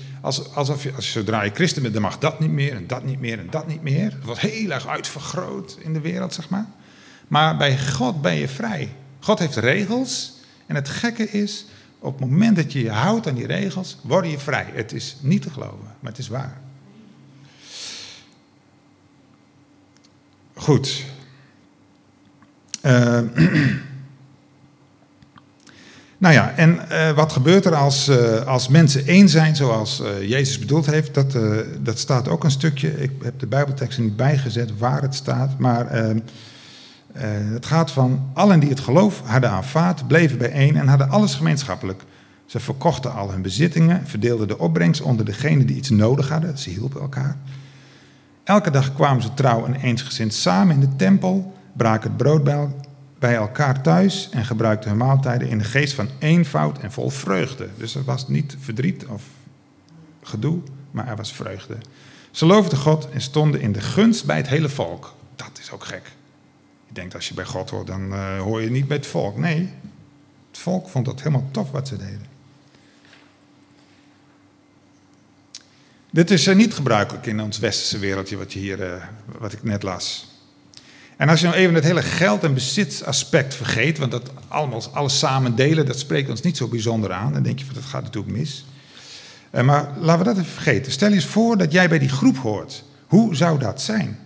alsof 0.53 0.83
je, 0.83 0.93
als 0.93 1.11
zodra 1.11 1.43
je 1.43 1.51
christen 1.53 1.81
bent, 1.81 1.93
dan 1.93 2.03
mag 2.03 2.17
dat 2.17 2.39
niet 2.39 2.51
meer 2.51 2.75
en 2.75 2.87
dat 2.87 3.03
niet 3.03 3.19
meer 3.19 3.39
en 3.39 3.47
dat 3.49 3.67
niet 3.67 3.81
meer. 3.81 4.11
Het 4.11 4.23
wordt 4.23 4.39
heel 4.39 4.71
erg 4.71 4.87
uitvergroot 4.87 5.77
in 5.79 5.93
de 5.93 6.01
wereld, 6.01 6.33
zeg 6.33 6.49
maar. 6.49 6.65
Maar 7.29 7.57
bij 7.57 7.79
God 7.79 8.21
ben 8.21 8.35
je 8.35 8.47
vrij. 8.47 8.89
God 9.19 9.39
heeft 9.39 9.55
regels. 9.55 10.33
En 10.65 10.75
het 10.75 10.89
gekke 10.89 11.29
is, 11.29 11.65
op 11.99 12.19
het 12.19 12.29
moment 12.29 12.55
dat 12.55 12.73
je 12.73 12.83
je 12.83 12.91
houdt 12.91 13.27
aan 13.27 13.35
die 13.35 13.45
regels, 13.45 13.97
word 14.03 14.29
je 14.29 14.39
vrij. 14.39 14.67
Het 14.73 14.93
is 14.93 15.17
niet 15.21 15.41
te 15.41 15.49
geloven, 15.49 15.85
maar 15.99 16.11
het 16.11 16.17
is 16.17 16.27
waar. 16.27 16.57
Goed. 20.53 21.03
Uh, 22.85 23.19
Nou 26.17 26.33
ja, 26.33 26.53
en 26.55 26.79
uh, 26.91 27.11
wat 27.11 27.31
gebeurt 27.31 27.65
er 27.65 27.75
als, 27.75 28.09
uh, 28.09 28.45
als 28.45 28.67
mensen 28.67 29.05
één 29.05 29.29
zijn 29.29 29.55
zoals 29.55 30.01
Jezus 30.21 30.59
bedoeld 30.59 30.85
heeft? 30.85 31.13
Dat, 31.13 31.37
dat 31.79 31.99
staat 31.99 32.27
ook 32.27 32.43
een 32.43 32.51
stukje. 32.51 33.01
Ik 33.01 33.11
heb 33.21 33.39
de 33.39 33.47
Bijbeltekst 33.47 33.99
niet 33.99 34.15
bijgezet 34.15 34.77
waar 34.77 35.01
het 35.01 35.15
staat. 35.15 35.57
Maar 35.57 36.13
het 37.13 37.65
gaat 37.65 37.91
van 37.91 38.29
allen 38.33 38.59
die 38.59 38.69
het 38.69 38.79
geloof 38.79 39.21
hadden 39.25 39.49
aanvaard, 39.49 40.07
bleven 40.07 40.37
bijeen 40.37 40.75
en 40.75 40.87
hadden 40.87 41.09
alles 41.09 41.35
gemeenschappelijk. 41.35 42.03
Ze 42.45 42.59
verkochten 42.59 43.13
al 43.13 43.31
hun 43.31 43.41
bezittingen, 43.41 44.07
verdeelden 44.07 44.47
de 44.47 44.59
opbrengst 44.59 45.01
onder 45.01 45.25
degenen 45.25 45.65
die 45.65 45.75
iets 45.75 45.89
nodig 45.89 46.29
hadden. 46.29 46.57
Ze 46.57 46.69
hielpen 46.69 47.01
elkaar. 47.01 47.37
Elke 48.43 48.71
dag 48.71 48.93
kwamen 48.93 49.21
ze 49.21 49.33
trouw 49.33 49.65
en 49.65 49.75
eensgezind 49.75 50.33
samen 50.33 50.75
in 50.75 50.81
de 50.81 50.95
tempel, 50.95 51.53
braken 51.73 52.09
het 52.09 52.17
brood 52.17 52.43
bij 52.43 52.67
bij 53.19 53.35
elkaar 53.35 53.81
thuis 53.81 54.29
en 54.29 54.45
gebruikten 54.45 54.89
hun 54.89 54.99
maaltijden 54.99 55.49
in 55.49 55.57
de 55.57 55.63
geest 55.63 55.93
van 55.93 56.09
eenvoud 56.19 56.79
en 56.79 56.91
vol 56.91 57.09
vreugde. 57.09 57.69
Dus 57.77 57.95
er 57.95 58.03
was 58.03 58.27
niet 58.27 58.55
verdriet 58.59 59.05
of 59.05 59.23
gedoe, 60.23 60.59
maar 60.91 61.07
er 61.07 61.15
was 61.15 61.33
vreugde. 61.33 61.77
Ze 62.31 62.45
loofden 62.45 62.77
God 62.77 63.09
en 63.09 63.21
stonden 63.21 63.61
in 63.61 63.71
de 63.71 63.81
gunst 63.81 64.25
bij 64.25 64.37
het 64.37 64.47
hele 64.47 64.69
volk. 64.69 65.13
Dat 65.35 65.51
is 65.61 65.71
ook 65.71 65.83
gek. 65.83 66.11
Je 66.89 66.95
denkt 66.95 67.15
als 67.15 67.27
je 67.27 67.33
bij 67.33 67.45
God 67.45 67.69
hoort, 67.69 67.87
dan 67.87 68.13
uh, 68.13 68.39
hoor 68.39 68.61
je 68.61 68.69
niet 68.69 68.87
bij 68.87 68.97
het 68.97 69.07
volk. 69.07 69.37
Nee, 69.37 69.69
het 70.49 70.59
volk 70.59 70.89
vond 70.89 71.05
dat 71.05 71.17
helemaal 71.17 71.49
tof 71.51 71.71
wat 71.71 71.87
ze 71.87 71.97
deden. 71.97 72.25
Dit 76.11 76.31
is 76.31 76.47
uh, 76.47 76.55
niet 76.55 76.73
gebruikelijk 76.73 77.25
in 77.25 77.41
ons 77.41 77.59
westerse 77.59 77.99
wereldje, 77.99 78.37
wat, 78.37 78.53
je 78.53 78.59
hier, 78.59 78.79
uh, 78.79 79.03
wat 79.39 79.53
ik 79.53 79.63
net 79.63 79.83
las. 79.83 80.27
En 81.17 81.29
als 81.29 81.39
je 81.39 81.45
nou 81.45 81.57
even 81.57 81.75
het 81.75 81.83
hele 81.83 82.01
geld- 82.01 82.43
en 82.43 82.53
bezitsaspect 82.53 83.55
vergeet, 83.55 83.97
want 83.97 84.11
dat 84.11 84.31
allemaal, 84.47 84.83
alles 84.93 85.19
samen 85.19 85.55
delen, 85.55 85.85
dat 85.85 85.99
spreekt 85.99 86.29
ons 86.29 86.41
niet 86.41 86.57
zo 86.57 86.67
bijzonder 86.67 87.11
aan. 87.11 87.33
Dan 87.33 87.43
denk 87.43 87.59
je 87.59 87.65
van 87.65 87.73
dat 87.73 87.83
gaat 87.83 88.03
natuurlijk 88.03 88.37
mis. 88.37 88.65
Eh, 89.49 89.63
maar 89.63 89.89
laten 89.97 90.25
we 90.25 90.33
dat 90.33 90.37
even 90.37 90.51
vergeten. 90.51 90.91
Stel 90.91 91.11
eens 91.11 91.25
voor 91.25 91.57
dat 91.57 91.71
jij 91.71 91.89
bij 91.89 91.99
die 91.99 92.09
groep 92.09 92.37
hoort. 92.37 92.83
Hoe 93.07 93.35
zou 93.35 93.59
dat 93.59 93.81
zijn? 93.81 94.19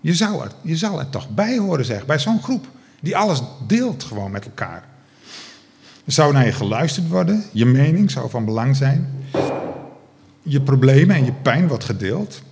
Je 0.00 0.14
zou 0.14 0.42
er, 0.42 0.50
je 0.62 0.76
zal 0.76 0.98
er 0.98 1.10
toch 1.10 1.28
bij 1.28 1.58
horen, 1.58 1.84
zeg, 1.84 2.06
bij 2.06 2.18
zo'n 2.18 2.42
groep. 2.42 2.66
Die 3.00 3.16
alles 3.16 3.42
deelt 3.66 4.04
gewoon 4.04 4.30
met 4.30 4.44
elkaar. 4.44 4.84
Er 6.04 6.12
zou 6.12 6.32
naar 6.32 6.46
je 6.46 6.52
geluisterd 6.52 7.08
worden, 7.08 7.44
je 7.52 7.66
mening 7.66 8.10
zou 8.10 8.30
van 8.30 8.44
belang 8.44 8.76
zijn. 8.76 9.24
Je 10.42 10.60
problemen 10.60 11.16
en 11.16 11.24
je 11.24 11.32
pijn 11.32 11.68
wordt 11.68 11.84
gedeeld. 11.84 12.42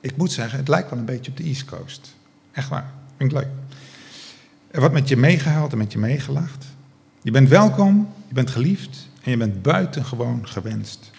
Ik 0.00 0.16
moet 0.16 0.32
zeggen, 0.32 0.58
het 0.58 0.68
lijkt 0.68 0.90
wel 0.90 0.98
een 0.98 1.04
beetje 1.04 1.30
op 1.30 1.36
de 1.36 1.42
East 1.42 1.64
Coast. 1.64 2.14
Echt 2.52 2.68
waar. 2.68 2.90
Vind 3.16 3.32
ik 3.32 3.38
leuk. 3.38 3.48
Er 4.70 4.80
wordt 4.80 4.94
met 4.94 5.08
je 5.08 5.16
meegehaald 5.16 5.72
en 5.72 5.78
met 5.78 5.92
je 5.92 5.98
meegelacht. 5.98 6.64
Je 7.22 7.30
bent 7.30 7.48
welkom, 7.48 8.08
je 8.28 8.34
bent 8.34 8.50
geliefd 8.50 9.08
en 9.22 9.30
je 9.30 9.36
bent 9.36 9.62
buitengewoon 9.62 10.48
gewenst. 10.48 11.10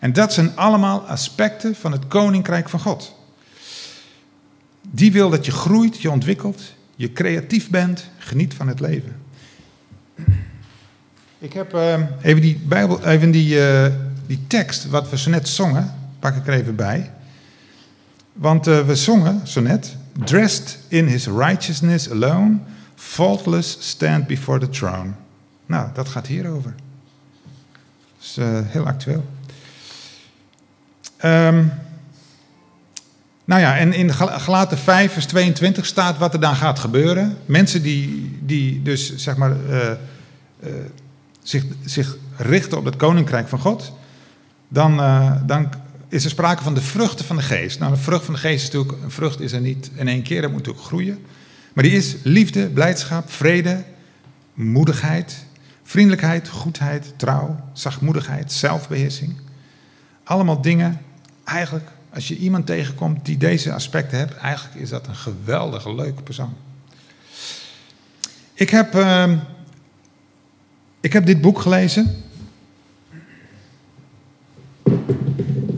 En 0.00 0.12
dat 0.12 0.32
zijn 0.32 0.56
allemaal 0.56 1.00
aspecten 1.00 1.74
van 1.74 1.92
het 1.92 2.08
koninkrijk 2.08 2.68
van 2.68 2.80
God. 2.80 3.17
Die 4.90 5.12
wil 5.12 5.30
dat 5.30 5.44
je 5.44 5.52
groeit, 5.52 6.00
je 6.00 6.10
ontwikkelt, 6.10 6.62
je 6.96 7.12
creatief 7.12 7.70
bent, 7.70 8.10
geniet 8.18 8.54
van 8.54 8.68
het 8.68 8.80
leven. 8.80 9.16
Ik 11.38 11.52
heb 11.52 11.74
uh, 11.74 11.94
even 12.22 12.42
die, 12.42 12.60
Bijbel, 12.66 13.04
even 13.04 13.30
die, 13.30 13.56
uh, 13.56 13.86
die 14.26 14.40
tekst, 14.46 14.88
wat 14.88 15.10
we 15.10 15.18
zo 15.18 15.30
net 15.30 15.48
zongen, 15.48 15.94
pak 16.18 16.36
ik 16.36 16.46
er 16.46 16.52
even 16.52 16.74
bij. 16.74 17.10
Want 18.32 18.68
uh, 18.68 18.86
we 18.86 18.96
zongen 18.96 19.46
zo 19.46 19.60
net, 19.60 19.96
dressed 20.24 20.78
in 20.88 21.06
his 21.06 21.26
righteousness 21.26 22.10
alone, 22.10 22.58
faultless 22.94 23.76
stand 23.80 24.26
before 24.26 24.58
the 24.58 24.68
throne. 24.68 25.10
Nou, 25.66 25.88
dat 25.94 26.08
gaat 26.08 26.26
hierover. 26.26 26.74
Dat 28.18 28.26
is 28.26 28.38
uh, 28.38 28.60
heel 28.64 28.86
actueel. 28.86 29.24
Um, 31.24 31.72
nou 33.48 33.60
ja, 33.60 33.76
en 33.76 33.92
in 33.92 34.14
Galaten 34.14 34.78
5, 34.78 35.12
vers 35.12 35.26
22 35.26 35.86
staat 35.86 36.18
wat 36.18 36.34
er 36.34 36.40
dan 36.40 36.56
gaat 36.56 36.78
gebeuren. 36.78 37.36
Mensen 37.46 37.82
die, 37.82 38.36
die 38.40 38.82
dus, 38.82 39.16
zeg 39.16 39.36
maar, 39.36 39.56
uh, 39.70 39.76
uh, 40.64 40.70
zich, 41.42 41.64
zich 41.84 42.16
richten 42.36 42.78
op 42.78 42.84
het 42.84 42.96
koninkrijk 42.96 43.48
van 43.48 43.58
God, 43.58 43.92
dan, 44.68 44.96
dan 45.46 45.68
is 46.08 46.24
er 46.24 46.30
sprake 46.30 46.62
van 46.62 46.74
de 46.74 46.80
vruchten 46.80 47.24
van 47.24 47.36
de 47.36 47.42
geest. 47.42 47.78
Nou, 47.78 47.92
de 47.92 48.00
vrucht 48.00 48.24
van 48.24 48.34
de 48.34 48.40
geest 48.40 48.62
is 48.66 48.72
natuurlijk, 48.72 49.02
een 49.02 49.10
vrucht 49.10 49.40
is 49.40 49.52
er 49.52 49.60
niet 49.60 49.90
in 49.94 50.08
één 50.08 50.22
keer, 50.22 50.42
dat 50.42 50.50
moet 50.50 50.58
natuurlijk 50.58 50.86
groeien. 50.86 51.18
Maar 51.72 51.84
die 51.84 51.96
is 51.96 52.16
liefde, 52.22 52.68
blijdschap, 52.68 53.30
vrede, 53.30 53.84
moedigheid, 54.54 55.44
vriendelijkheid, 55.82 56.48
goedheid, 56.48 57.12
trouw, 57.16 57.56
zachtmoedigheid, 57.72 58.52
zelfbeheersing. 58.52 59.36
Allemaal 60.24 60.60
dingen, 60.60 61.00
eigenlijk, 61.44 61.90
als 62.18 62.28
je 62.28 62.36
iemand 62.36 62.66
tegenkomt 62.66 63.24
die 63.24 63.36
deze 63.36 63.72
aspecten 63.72 64.18
hebt, 64.18 64.36
eigenlijk 64.36 64.80
is 64.80 64.88
dat 64.88 65.06
een 65.06 65.16
geweldige, 65.16 65.94
leuke 65.94 66.22
persoon. 66.22 66.54
Ik 68.54 68.70
heb, 68.70 68.94
uh, 68.94 69.32
ik 71.00 71.12
heb 71.12 71.26
dit 71.26 71.40
boek 71.40 71.60
gelezen. 71.60 72.24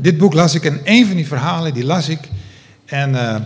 dit 0.03 0.19
boek 0.19 0.33
las 0.33 0.55
ik 0.55 0.65
en 0.65 0.81
een 0.85 1.07
van 1.07 1.17
die 1.17 1.27
verhalen, 1.27 1.75
die 1.75 1.85
las 1.85 2.09
ik. 2.09 2.29
En 2.85 3.11
uh, 3.11 3.37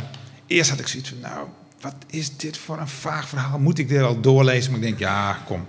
Eerst 0.46 0.70
had 0.70 0.78
ik 0.78 0.86
zoiets 0.86 1.08
van, 1.08 1.20
nou, 1.20 1.48
wat 1.80 1.96
is 2.06 2.36
dit 2.36 2.58
voor 2.58 2.78
een 2.78 2.88
vaag 2.88 3.28
verhaal? 3.28 3.58
Moet 3.58 3.78
ik 3.78 3.88
dit 3.88 4.02
al 4.02 4.20
doorlezen? 4.20 4.70
Maar 4.70 4.80
ik 4.80 4.86
denk, 4.86 4.98
ja, 4.98 5.38
kom. 5.46 5.66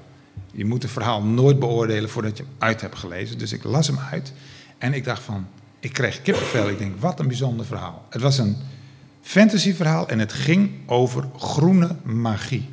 Je 0.52 0.66
moet 0.66 0.84
een 0.84 0.90
verhaal 0.90 1.24
nooit 1.24 1.60
beoordelen 1.60 2.10
voordat 2.10 2.38
je 2.38 2.44
hem 2.44 2.52
uit 2.58 2.82
hebt 2.82 2.98
gelezen. 2.98 3.38
Dus 3.38 3.52
ik 3.54 3.64
las 3.64 3.88
hem 3.88 4.00
uit 4.12 4.34
en 4.78 4.94
ik 4.94 5.04
dacht 5.04 5.24
van, 5.24 5.48
ik 5.86 5.94
kreeg 5.94 6.22
kippenvel. 6.22 6.70
Ik 6.70 6.78
denk, 6.78 7.00
wat 7.00 7.20
een 7.20 7.28
bijzonder 7.28 7.66
verhaal. 7.66 8.06
Het 8.10 8.22
was 8.22 8.38
een 8.38 8.58
fantasyverhaal 9.22 10.08
en 10.08 10.20
het 10.20 10.34
ging 10.34 10.72
over 10.86 11.28
groene 11.38 11.96
magie. 12.04 12.70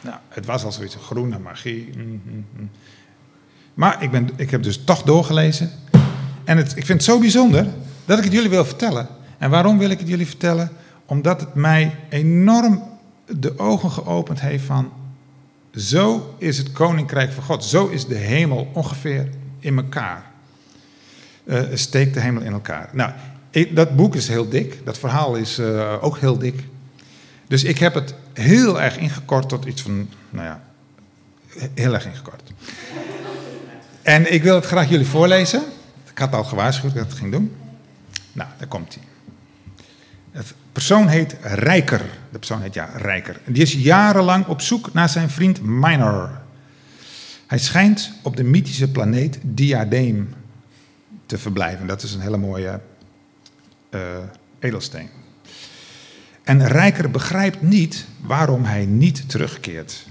Nou, 0.00 0.16
het 0.28 0.46
was 0.46 0.64
al 0.64 0.72
zoiets, 0.72 0.96
groene 1.02 1.38
magie. 1.38 1.90
Mm, 1.96 2.20
mm, 2.24 2.46
mm. 2.56 2.70
Maar 3.74 4.02
ik, 4.02 4.10
ben, 4.10 4.30
ik 4.36 4.50
heb 4.50 4.62
dus 4.62 4.84
toch 4.84 5.02
doorgelezen. 5.02 5.70
En 6.44 6.56
het, 6.56 6.70
ik 6.70 6.86
vind 6.86 6.88
het 6.88 7.02
zo 7.02 7.18
bijzonder 7.18 7.66
dat 8.04 8.18
ik 8.18 8.24
het 8.24 8.32
jullie 8.32 8.50
wil 8.50 8.64
vertellen. 8.64 9.08
En 9.38 9.50
waarom 9.50 9.78
wil 9.78 9.90
ik 9.90 9.98
het 9.98 10.08
jullie 10.08 10.26
vertellen? 10.26 10.70
Omdat 11.06 11.40
het 11.40 11.54
mij 11.54 11.94
enorm 12.08 12.82
de 13.26 13.58
ogen 13.58 13.90
geopend 13.90 14.40
heeft 14.40 14.64
van... 14.64 14.92
Zo 15.70 16.34
is 16.38 16.58
het 16.58 16.72
koninkrijk 16.72 17.32
van 17.32 17.42
God. 17.42 17.64
Zo 17.64 17.86
is 17.86 18.06
de 18.06 18.14
hemel 18.14 18.70
ongeveer 18.72 19.28
in 19.58 19.76
elkaar. 19.76 20.34
Uh, 21.46 21.60
steekt 21.74 22.14
de 22.14 22.20
hemel 22.20 22.42
in 22.42 22.52
elkaar. 22.52 22.88
Nou, 22.92 23.12
dat 23.70 23.96
boek 23.96 24.14
is 24.14 24.28
heel 24.28 24.48
dik. 24.48 24.78
Dat 24.84 24.98
verhaal 24.98 25.34
is 25.34 25.58
uh, 25.58 25.94
ook 26.00 26.18
heel 26.18 26.38
dik. 26.38 26.64
Dus 27.46 27.64
ik 27.64 27.78
heb 27.78 27.94
het 27.94 28.14
heel 28.32 28.82
erg 28.82 28.98
ingekort 28.98 29.48
tot 29.48 29.64
iets 29.64 29.82
van, 29.82 30.08
nou 30.30 30.46
ja, 30.46 30.60
heel 31.74 31.94
erg 31.94 32.06
ingekort. 32.06 32.52
En 34.02 34.32
ik 34.32 34.42
wil 34.42 34.54
het 34.54 34.64
graag 34.64 34.88
jullie 34.88 35.06
voorlezen. 35.06 35.62
Ik 36.10 36.18
had 36.18 36.32
al 36.32 36.44
gewaarschuwd 36.44 36.94
dat 36.94 37.02
ik 37.02 37.08
het 37.08 37.18
ging 37.18 37.32
doen. 37.32 37.52
Nou, 38.32 38.48
daar 38.58 38.68
komt 38.68 38.94
hij. 38.94 39.02
De 40.32 40.54
persoon 40.72 41.08
heet 41.08 41.36
Rijker. 41.42 42.02
De 42.30 42.38
persoon 42.38 42.62
heet 42.62 42.74
ja, 42.74 42.90
Rijker. 42.96 43.40
Die 43.44 43.62
is 43.62 43.72
jarenlang 43.72 44.46
op 44.46 44.60
zoek 44.60 44.92
naar 44.92 45.08
zijn 45.08 45.30
vriend 45.30 45.60
Minor. 45.62 46.30
Hij 47.46 47.58
schijnt 47.58 48.12
op 48.22 48.36
de 48.36 48.44
mythische 48.44 48.90
planeet 48.90 49.38
Diadeem 49.42 50.34
te 51.26 51.38
verblijven. 51.38 51.86
Dat 51.86 52.02
is 52.02 52.14
een 52.14 52.20
hele 52.20 52.36
mooie 52.36 52.80
uh, 53.90 54.00
edelsteen. 54.58 55.08
En 56.42 56.66
Rijker 56.66 57.10
begrijpt 57.10 57.62
niet 57.62 58.06
waarom 58.20 58.64
hij 58.64 58.86
niet 58.86 59.28
terugkeert. 59.28 60.06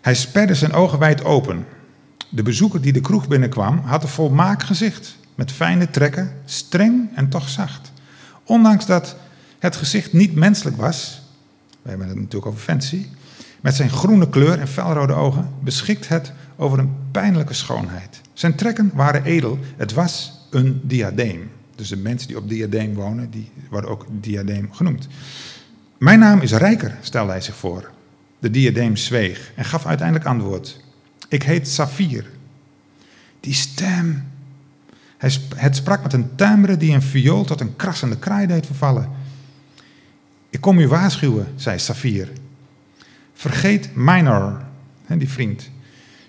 Hij 0.00 0.14
sperde 0.14 0.54
zijn 0.54 0.72
ogen 0.72 0.98
wijd 0.98 1.24
open. 1.24 1.66
De 2.28 2.42
bezoeker 2.42 2.80
die 2.80 2.92
de 2.92 3.00
kroeg 3.00 3.28
binnenkwam 3.28 3.78
had 3.78 4.02
een 4.02 4.08
volmaakt 4.08 4.62
gezicht, 4.62 5.16
met 5.34 5.52
fijne 5.52 5.90
trekken, 5.90 6.32
streng 6.44 7.16
en 7.16 7.28
toch 7.28 7.48
zacht. 7.48 7.92
Ondanks 8.44 8.86
dat 8.86 9.16
het 9.58 9.76
gezicht 9.76 10.12
niet 10.12 10.34
menselijk 10.34 10.76
was, 10.76 11.22
we 11.82 11.88
hebben 11.88 12.08
het 12.08 12.16
natuurlijk 12.16 12.46
over 12.46 12.60
fancy, 12.60 13.06
met 13.60 13.74
zijn 13.74 13.90
groene 13.90 14.28
kleur 14.28 14.58
en 14.58 14.68
felrode 14.68 15.12
ogen 15.12 15.48
beschikt 15.62 16.08
het 16.08 16.32
over 16.56 16.78
een 16.78 16.94
pijnlijke 17.10 17.54
schoonheid. 17.54 18.20
Zijn 18.40 18.54
trekken 18.54 18.90
waren 18.94 19.24
edel, 19.24 19.58
het 19.76 19.92
was 19.92 20.32
een 20.50 20.80
diadeem. 20.82 21.50
Dus 21.74 21.88
de 21.88 21.96
mensen 21.96 22.28
die 22.28 22.36
op 22.36 22.48
diadeem 22.48 22.94
wonen, 22.94 23.30
die 23.30 23.50
worden 23.70 23.90
ook 23.90 24.06
diadeem 24.10 24.72
genoemd. 24.72 25.08
Mijn 25.98 26.18
naam 26.18 26.40
is 26.40 26.52
Rijker, 26.52 26.96
stelde 27.00 27.30
hij 27.30 27.40
zich 27.40 27.56
voor. 27.56 27.90
De 28.38 28.50
diadeem 28.50 28.96
zweeg 28.96 29.52
en 29.54 29.64
gaf 29.64 29.86
uiteindelijk 29.86 30.26
antwoord. 30.26 30.80
Ik 31.28 31.42
heet 31.42 31.68
Safir. 31.68 32.26
Die 33.40 33.54
stem. 33.54 34.24
Het 35.54 35.76
sprak 35.76 36.02
met 36.02 36.12
een 36.12 36.34
timbre 36.34 36.76
die 36.76 36.94
een 36.94 37.02
viool 37.02 37.44
tot 37.44 37.60
een 37.60 37.76
krassende 37.76 38.18
kraai 38.18 38.46
deed 38.46 38.66
vervallen. 38.66 39.08
Ik 40.50 40.60
kom 40.60 40.78
u 40.78 40.88
waarschuwen, 40.88 41.46
zei 41.56 41.78
Safir. 41.78 42.28
Vergeet 43.34 43.90
Minor, 43.94 44.62
die 45.06 45.28
vriend. 45.28 45.70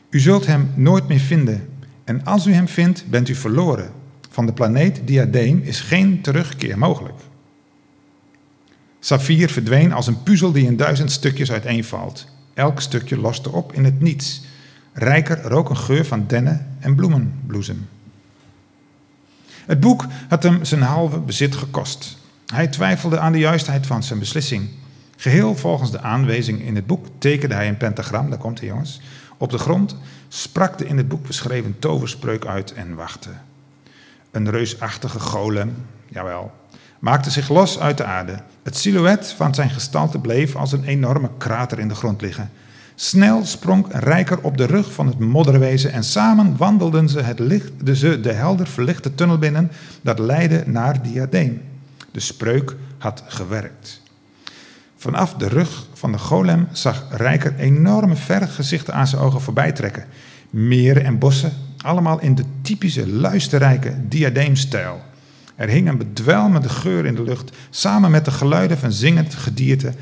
U 0.10 0.20
zult 0.20 0.46
hem 0.46 0.72
nooit 0.76 1.08
meer 1.08 1.20
vinden. 1.20 1.70
En 2.12 2.24
als 2.24 2.46
u 2.46 2.54
hem 2.54 2.68
vindt, 2.68 3.06
bent 3.10 3.30
u 3.30 3.36
verloren. 3.36 3.92
Van 4.30 4.46
de 4.46 4.54
planeet 4.54 5.02
Diadeem 5.06 5.62
is 5.64 5.80
geen 5.80 6.22
terugkeer 6.22 6.78
mogelijk. 6.78 7.20
Safir 9.00 9.50
verdween 9.50 9.94
als 9.94 10.08
een 10.08 10.24
puzzel 10.24 10.52
die 10.52 10.66
in 10.66 10.78
duizend 10.78 11.12
stukjes 11.12 11.52
uiteenvalt. 11.52 12.28
Elk 12.54 12.82
stukje 12.82 13.18
loste 13.18 13.52
op 13.52 13.74
in 13.74 13.84
het 13.84 14.02
niets. 14.02 14.42
Rijker 14.94 15.42
rook 15.42 15.70
een 15.70 15.78
geur 15.78 16.06
van 16.06 16.24
dennen 16.28 16.76
en 16.80 16.96
bloemenbloesem. 16.96 17.88
Het 19.66 19.80
boek 19.80 20.06
had 20.30 20.44
hem 20.44 20.66
zijn 20.66 20.82
halve 20.82 21.20
bezit 21.20 21.56
gekost. 21.56 22.18
Hij 22.54 22.68
twijfelde 22.68 23.20
aan 23.20 23.32
de 23.32 23.40
juistheid 23.40 23.88
van 23.88 24.04
zijn 24.04 24.20
beslissing. 24.20 24.70
Geheel 25.16 25.56
volgens 25.56 25.92
de 25.92 26.02
aanwijzing 26.02 26.62
in 26.62 26.76
het 26.76 26.86
boek 26.86 27.06
tekende 27.18 27.56
hij 27.56 27.68
een 27.68 27.78
pentagram, 27.78 28.30
daar 28.30 28.40
komt 28.40 28.60
hij 28.60 28.68
jongens, 28.68 29.02
op 29.42 29.52
de 29.52 29.58
grond, 29.58 29.96
sprak 30.28 30.78
de 30.78 30.86
in 30.86 30.98
het 30.98 31.08
boek 31.08 31.28
beschreven 31.28 31.76
toverspreuk 31.80 32.46
uit 32.46 32.74
en 32.74 32.96
wachtte. 32.96 33.30
Een 34.32 34.50
reusachtige 34.50 35.20
golem, 35.20 35.76
jawel, 36.08 36.52
maakte 37.00 37.30
zich 37.30 37.50
los 37.50 37.80
uit 37.80 37.98
de 37.98 38.04
aarde. 38.04 38.40
Het 38.64 38.78
silhouet 38.78 39.34
van 39.38 39.54
zijn 39.54 39.70
gestalte 39.70 40.20
bleef 40.20 40.56
als 40.56 40.72
een 40.72 40.84
enorme 40.84 41.30
krater 41.38 41.80
in 41.80 41.88
de 41.88 41.96
grond 41.96 42.22
liggen. 42.22 42.52
Snel 42.96 43.46
sprong 43.46 43.86
Rijker 43.90 44.40
op 44.42 44.58
de 44.58 44.66
rug 44.66 44.94
van 44.94 45.08
het 45.08 45.20
modderwezen 45.20 45.92
en 45.92 46.04
samen 46.04 46.58
wandelden 46.58 47.10
ze, 47.10 47.22
het 47.22 47.40
licht, 47.40 47.72
de, 47.86 48.20
de 48.20 48.32
helder 48.32 48.68
verlichte 48.68 49.16
tunnel 49.16 49.38
binnen 49.38 49.72
dat 50.02 50.20
leidde 50.20 50.64
naar 50.66 51.02
Diadeem. 51.02 51.62
De 52.12 52.20
spreuk 52.20 52.76
had 52.98 53.24
gewerkt. 53.28 54.02
Vanaf 55.02 55.34
de 55.34 55.48
rug 55.48 55.88
van 55.94 56.12
de 56.12 56.18
golem 56.18 56.68
zag 56.72 57.06
Rijker 57.10 57.56
enorme 57.56 58.16
vergezichten 58.16 58.94
aan 58.94 59.08
zijn 59.08 59.22
ogen 59.22 59.42
voorbij 59.42 59.72
trekken. 59.72 60.06
Meren 60.50 61.04
en 61.04 61.18
bossen, 61.18 61.52
allemaal 61.78 62.20
in 62.20 62.36
de 62.36 62.44
typische 62.62 63.08
luisterrijke 63.08 63.94
diadeemstijl. 64.08 65.02
Er 65.56 65.68
hing 65.68 65.88
een 65.88 65.98
bedwelmende 65.98 66.70
geur 66.70 67.06
in 67.06 67.16
de 67.16 67.24
lucht, 67.24 67.58
samen 67.70 68.12
met 68.12 68.26
de 68.26 68.32
geluiden 68.32 68.78
van 68.78 68.92
zingend 68.92 69.34
gedierte. 69.34 69.94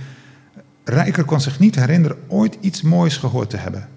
Rijker 0.83 1.23
kon 1.23 1.41
zich 1.41 1.59
niet 1.59 1.75
herinneren 1.75 2.17
ooit 2.27 2.57
iets 2.61 2.81
moois 2.81 3.17
gehoord 3.17 3.49
te 3.49 3.57
hebben. 3.57 3.87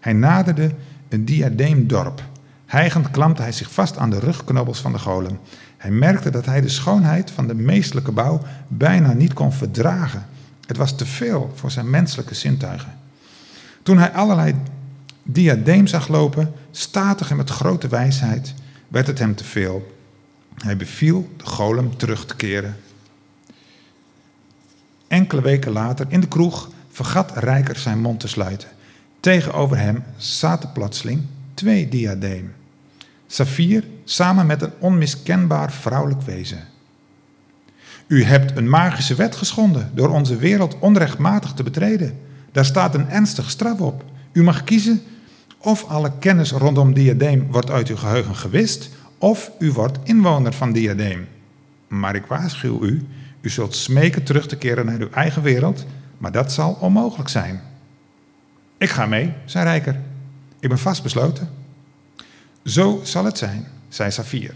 Hij 0.00 0.12
naderde 0.12 0.70
een 1.08 1.24
diadeemdorp. 1.24 2.22
Hijgend 2.66 3.10
klampte 3.10 3.42
hij 3.42 3.52
zich 3.52 3.72
vast 3.72 3.98
aan 3.98 4.10
de 4.10 4.18
rugknobbels 4.18 4.80
van 4.80 4.92
de 4.92 4.98
golem. 4.98 5.38
Hij 5.76 5.90
merkte 5.90 6.30
dat 6.30 6.46
hij 6.46 6.60
de 6.60 6.68
schoonheid 6.68 7.30
van 7.30 7.46
de 7.46 7.54
meestelijke 7.54 8.12
bouw 8.12 8.40
bijna 8.68 9.12
niet 9.12 9.32
kon 9.32 9.52
verdragen. 9.52 10.38
Het 10.70 10.78
was 10.78 10.96
te 10.96 11.06
veel 11.06 11.52
voor 11.54 11.70
zijn 11.70 11.90
menselijke 11.90 12.34
zintuigen. 12.34 12.98
Toen 13.82 13.98
hij 13.98 14.12
allerlei 14.12 14.54
diadeem 15.22 15.86
zag 15.86 16.08
lopen, 16.08 16.52
statig 16.70 17.30
en 17.30 17.36
met 17.36 17.50
grote 17.50 17.88
wijsheid, 17.88 18.54
werd 18.88 19.06
het 19.06 19.18
hem 19.18 19.34
te 19.34 19.44
veel. 19.44 19.96
Hij 20.54 20.76
beviel 20.76 21.30
de 21.36 21.46
golem 21.46 21.96
terug 21.96 22.26
te 22.26 22.36
keren. 22.36 22.76
Enkele 25.08 25.40
weken 25.40 25.72
later, 25.72 26.06
in 26.08 26.20
de 26.20 26.28
kroeg, 26.28 26.70
vergat 26.90 27.32
Rijker 27.34 27.76
zijn 27.76 28.00
mond 28.00 28.20
te 28.20 28.28
sluiten. 28.28 28.68
Tegenover 29.20 29.78
hem 29.78 30.04
zaten 30.16 30.72
plotseling 30.72 31.22
twee 31.54 31.88
diadeem. 31.88 32.54
Safir 33.26 33.84
samen 34.04 34.46
met 34.46 34.62
een 34.62 34.72
onmiskenbaar 34.78 35.72
vrouwelijk 35.72 36.22
wezen. 36.22 36.68
U 38.10 38.24
hebt 38.24 38.56
een 38.56 38.68
magische 38.68 39.14
wet 39.14 39.36
geschonden 39.36 39.90
door 39.94 40.08
onze 40.08 40.36
wereld 40.36 40.78
onrechtmatig 40.78 41.52
te 41.52 41.62
betreden. 41.62 42.18
Daar 42.52 42.64
staat 42.64 42.94
een 42.94 43.08
ernstige 43.08 43.50
straf 43.50 43.80
op. 43.80 44.04
U 44.32 44.42
mag 44.42 44.64
kiezen 44.64 45.02
of 45.58 45.84
alle 45.84 46.12
kennis 46.18 46.50
rondom 46.50 46.94
diadeem 46.94 47.46
wordt 47.50 47.70
uit 47.70 47.88
uw 47.88 47.96
geheugen 47.96 48.36
gewist, 48.36 48.90
of 49.18 49.50
u 49.58 49.72
wordt 49.72 49.98
inwoner 50.02 50.52
van 50.52 50.72
diadeem. 50.72 51.28
Maar 51.88 52.14
ik 52.14 52.26
waarschuw 52.26 52.82
u, 52.82 53.06
u 53.40 53.50
zult 53.50 53.74
smeken 53.74 54.22
terug 54.22 54.46
te 54.46 54.56
keren 54.56 54.86
naar 54.86 55.00
uw 55.00 55.10
eigen 55.10 55.42
wereld, 55.42 55.86
maar 56.18 56.32
dat 56.32 56.52
zal 56.52 56.76
onmogelijk 56.80 57.28
zijn. 57.28 57.60
Ik 58.78 58.88
ga 58.88 59.06
mee, 59.06 59.32
zei 59.44 59.64
Rijker. 59.64 60.00
Ik 60.60 60.68
ben 60.68 60.78
vastbesloten. 60.78 61.48
Zo 62.64 63.00
zal 63.02 63.24
het 63.24 63.38
zijn, 63.38 63.66
zei 63.88 64.10
Safir. 64.10 64.54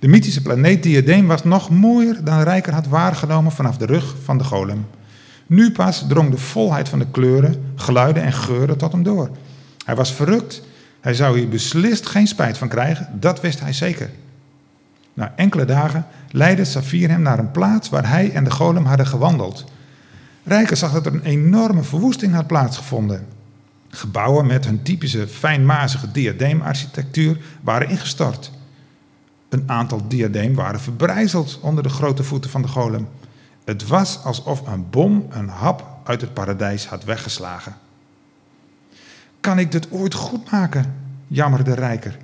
De 0.00 0.08
mythische 0.08 0.42
planeet 0.42 0.82
Diadeem 0.82 1.26
was 1.26 1.44
nog 1.44 1.70
mooier 1.70 2.24
dan 2.24 2.42
Rijker 2.42 2.72
had 2.72 2.86
waargenomen 2.86 3.52
vanaf 3.52 3.76
de 3.76 3.86
rug 3.86 4.14
van 4.24 4.38
de 4.38 4.44
golem. 4.44 4.86
Nu 5.46 5.72
pas 5.72 6.04
drong 6.08 6.30
de 6.30 6.38
volheid 6.38 6.88
van 6.88 6.98
de 6.98 7.06
kleuren, 7.10 7.72
geluiden 7.74 8.22
en 8.22 8.32
geuren 8.32 8.76
tot 8.76 8.92
hem 8.92 9.02
door. 9.02 9.30
Hij 9.84 9.96
was 9.96 10.12
verrukt. 10.12 10.62
Hij 11.00 11.14
zou 11.14 11.38
hier 11.38 11.48
beslist 11.48 12.08
geen 12.08 12.26
spijt 12.26 12.58
van 12.58 12.68
krijgen, 12.68 13.08
dat 13.12 13.40
wist 13.40 13.60
hij 13.60 13.72
zeker. 13.72 14.10
Na 15.14 15.32
enkele 15.36 15.64
dagen 15.64 16.06
leidde 16.30 16.64
Safir 16.64 17.08
hem 17.08 17.22
naar 17.22 17.38
een 17.38 17.50
plaats 17.50 17.88
waar 17.88 18.08
hij 18.08 18.32
en 18.32 18.44
de 18.44 18.50
golem 18.50 18.84
hadden 18.84 19.06
gewandeld. 19.06 19.64
Rijker 20.44 20.76
zag 20.76 20.92
dat 20.92 21.06
er 21.06 21.14
een 21.14 21.24
enorme 21.24 21.82
verwoesting 21.82 22.34
had 22.34 22.46
plaatsgevonden. 22.46 23.26
Gebouwen 23.88 24.46
met 24.46 24.64
hun 24.64 24.82
typische 24.82 25.28
fijnmazige 25.28 26.10
diadeemarchitectuur 26.12 27.36
waren 27.60 27.88
ingestort. 27.88 28.50
Een 29.50 29.62
aantal 29.66 30.08
diadeem 30.08 30.54
waren 30.54 30.80
verbrijzeld 30.80 31.58
onder 31.62 31.82
de 31.82 31.88
grote 31.88 32.22
voeten 32.22 32.50
van 32.50 32.62
de 32.62 32.68
golem. 32.68 33.08
Het 33.64 33.86
was 33.86 34.24
alsof 34.24 34.66
een 34.66 34.90
bom 34.90 35.26
een 35.30 35.48
hap 35.48 35.86
uit 36.04 36.20
het 36.20 36.34
paradijs 36.34 36.86
had 36.86 37.04
weggeslagen. 37.04 37.76
Kan 39.40 39.58
ik 39.58 39.72
dit 39.72 39.90
ooit 39.90 40.14
goed 40.14 40.50
maken? 40.50 40.94
jammerde 41.26 41.74
Rijker. 41.74 42.18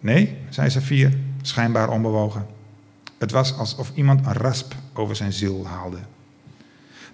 Nee, 0.00 0.36
zei 0.48 0.70
Safir, 0.70 1.18
schijnbaar 1.42 1.88
onbewogen. 1.88 2.46
Het 3.18 3.30
was 3.30 3.58
alsof 3.58 3.92
iemand 3.94 4.26
een 4.26 4.32
rasp 4.32 4.74
over 4.92 5.16
zijn 5.16 5.32
ziel 5.32 5.66
haalde. 5.66 5.98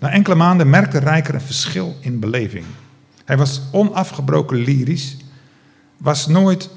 Na 0.00 0.10
enkele 0.10 0.34
maanden 0.34 0.70
merkte 0.70 0.98
Rijker 0.98 1.34
een 1.34 1.40
verschil 1.40 1.96
in 2.00 2.18
beleving. 2.18 2.64
Hij 3.24 3.36
was 3.36 3.62
onafgebroken 3.70 4.56
lyrisch, 4.56 5.16
was, 5.96 6.26
nooit, 6.26 6.70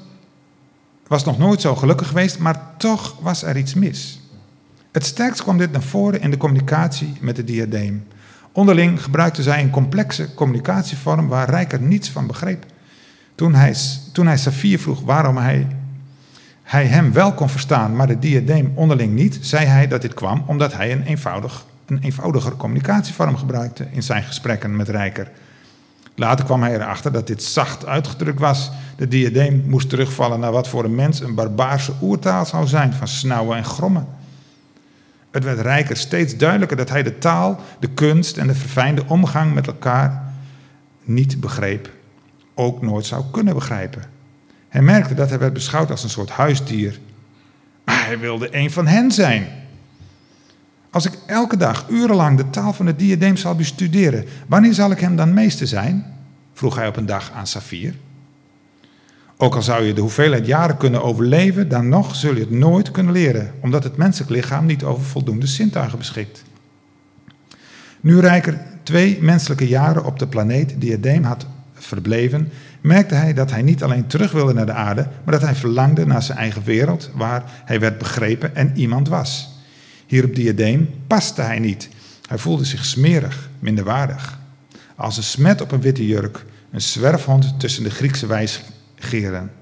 was 1.06 1.24
nog 1.24 1.38
nooit 1.38 1.60
zo 1.60 1.74
gelukkig 1.74 2.08
geweest, 2.08 2.38
maar 2.38 2.60
toch 2.76 3.16
was 3.20 3.42
er 3.42 3.56
iets 3.56 3.74
mis. 3.74 4.20
Het 4.92 5.06
sterkst 5.06 5.42
kwam 5.42 5.58
dit 5.58 5.72
naar 5.72 5.82
voren 5.82 6.20
in 6.20 6.30
de 6.30 6.36
communicatie 6.36 7.12
met 7.20 7.36
de 7.36 7.44
diadeem. 7.44 8.06
Onderling 8.52 9.02
gebruikten 9.02 9.42
zij 9.42 9.62
een 9.62 9.70
complexe 9.70 10.34
communicatievorm 10.34 11.28
waar 11.28 11.50
Rijker 11.50 11.80
niets 11.80 12.10
van 12.10 12.26
begreep. 12.26 12.64
Toen 13.34 13.54
hij, 13.54 13.74
toen 14.12 14.26
hij 14.26 14.36
Safir 14.36 14.78
vroeg 14.78 15.00
waarom 15.00 15.36
hij, 15.36 15.66
hij 16.62 16.86
hem 16.86 17.12
wel 17.12 17.32
kon 17.32 17.48
verstaan, 17.48 17.96
maar 17.96 18.06
de 18.06 18.18
diadeem 18.18 18.72
onderling 18.74 19.14
niet, 19.14 19.38
zei 19.40 19.66
hij 19.66 19.88
dat 19.88 20.02
dit 20.02 20.14
kwam 20.14 20.42
omdat 20.46 20.72
hij 20.72 20.92
een, 20.92 21.02
eenvoudig, 21.02 21.66
een 21.86 21.98
eenvoudiger 22.02 22.56
communicatievorm 22.56 23.36
gebruikte 23.36 23.86
in 23.90 24.02
zijn 24.02 24.22
gesprekken 24.22 24.76
met 24.76 24.88
Rijker. 24.88 25.30
Later 26.16 26.44
kwam 26.44 26.62
hij 26.62 26.74
erachter 26.74 27.12
dat 27.12 27.26
dit 27.26 27.42
zacht 27.42 27.86
uitgedrukt 27.86 28.40
was. 28.40 28.70
De 28.96 29.08
diadeem 29.08 29.64
moest 29.66 29.88
terugvallen 29.88 30.40
naar 30.40 30.52
wat 30.52 30.68
voor 30.68 30.84
een 30.84 30.94
mens 30.94 31.20
een 31.20 31.34
barbaarse 31.34 31.92
oertaal 32.02 32.46
zou 32.46 32.66
zijn, 32.66 32.92
van 32.92 33.08
snauwen 33.08 33.56
en 33.56 33.64
grommen. 33.64 34.06
Het 35.30 35.44
werd 35.44 35.60
rijker, 35.60 35.96
steeds 35.96 36.36
duidelijker 36.36 36.76
dat 36.76 36.88
hij 36.88 37.02
de 37.02 37.18
taal, 37.18 37.60
de 37.80 37.88
kunst 37.88 38.36
en 38.36 38.46
de 38.46 38.54
verfijnde 38.54 39.04
omgang 39.06 39.54
met 39.54 39.66
elkaar 39.66 40.32
niet 41.02 41.40
begreep, 41.40 41.90
ook 42.54 42.82
nooit 42.82 43.06
zou 43.06 43.24
kunnen 43.30 43.54
begrijpen. 43.54 44.02
Hij 44.68 44.82
merkte 44.82 45.14
dat 45.14 45.28
hij 45.28 45.38
werd 45.38 45.52
beschouwd 45.52 45.90
als 45.90 46.02
een 46.02 46.10
soort 46.10 46.30
huisdier, 46.30 46.98
maar 47.84 48.06
hij 48.06 48.18
wilde 48.18 48.48
een 48.50 48.70
van 48.70 48.86
hen 48.86 49.12
zijn. 49.12 49.46
Als 50.96 51.06
ik 51.06 51.18
elke 51.26 51.56
dag 51.56 51.86
urenlang 51.88 52.36
de 52.36 52.50
taal 52.50 52.72
van 52.72 52.86
het 52.86 52.98
diadeem 52.98 53.36
zal 53.36 53.54
bestuderen, 53.54 54.24
wanneer 54.46 54.74
zal 54.74 54.90
ik 54.90 55.00
hem 55.00 55.16
dan 55.16 55.34
meester 55.34 55.66
zijn? 55.66 56.06
vroeg 56.52 56.76
hij 56.76 56.88
op 56.88 56.96
een 56.96 57.06
dag 57.06 57.32
aan 57.32 57.46
Safir. 57.46 57.94
Ook 59.36 59.54
al 59.54 59.62
zou 59.62 59.84
je 59.84 59.92
de 59.92 60.00
hoeveelheid 60.00 60.46
jaren 60.46 60.76
kunnen 60.76 61.02
overleven, 61.02 61.68
dan 61.68 61.88
nog 61.88 62.14
zul 62.14 62.34
je 62.34 62.40
het 62.40 62.50
nooit 62.50 62.90
kunnen 62.90 63.12
leren, 63.12 63.52
omdat 63.60 63.84
het 63.84 63.96
menselijk 63.96 64.30
lichaam 64.30 64.66
niet 64.66 64.84
over 64.84 65.04
voldoende 65.04 65.46
zintuigen 65.46 65.98
beschikt. 65.98 66.42
Nu 68.00 68.20
Rijker 68.20 68.60
twee 68.82 69.18
menselijke 69.20 69.68
jaren 69.68 70.04
op 70.04 70.18
de 70.18 70.26
planeet 70.26 70.74
Diadeem 70.78 71.24
had 71.24 71.46
verbleven, 71.74 72.50
merkte 72.80 73.14
hij 73.14 73.34
dat 73.34 73.50
hij 73.50 73.62
niet 73.62 73.82
alleen 73.82 74.06
terug 74.06 74.32
wilde 74.32 74.54
naar 74.54 74.66
de 74.66 74.72
aarde, 74.72 75.08
maar 75.24 75.34
dat 75.34 75.48
hij 75.48 75.54
verlangde 75.54 76.06
naar 76.06 76.22
zijn 76.22 76.38
eigen 76.38 76.64
wereld, 76.64 77.10
waar 77.14 77.42
hij 77.64 77.80
werd 77.80 77.98
begrepen 77.98 78.54
en 78.54 78.72
iemand 78.74 79.08
was. 79.08 79.54
Hier 80.06 80.24
op 80.24 80.34
Diadeem 80.34 80.90
paste 81.06 81.42
hij 81.42 81.58
niet. 81.58 81.88
Hij 82.28 82.38
voelde 82.38 82.64
zich 82.64 82.84
smerig, 82.84 83.50
minderwaardig. 83.58 84.38
Als 84.96 85.16
een 85.16 85.22
smet 85.22 85.60
op 85.60 85.72
een 85.72 85.80
witte 85.80 86.06
jurk, 86.06 86.44
een 86.70 86.80
zwerfhond 86.80 87.60
tussen 87.60 87.82
de 87.82 87.90
Griekse 87.90 88.26
wijsgeren. 88.26 89.52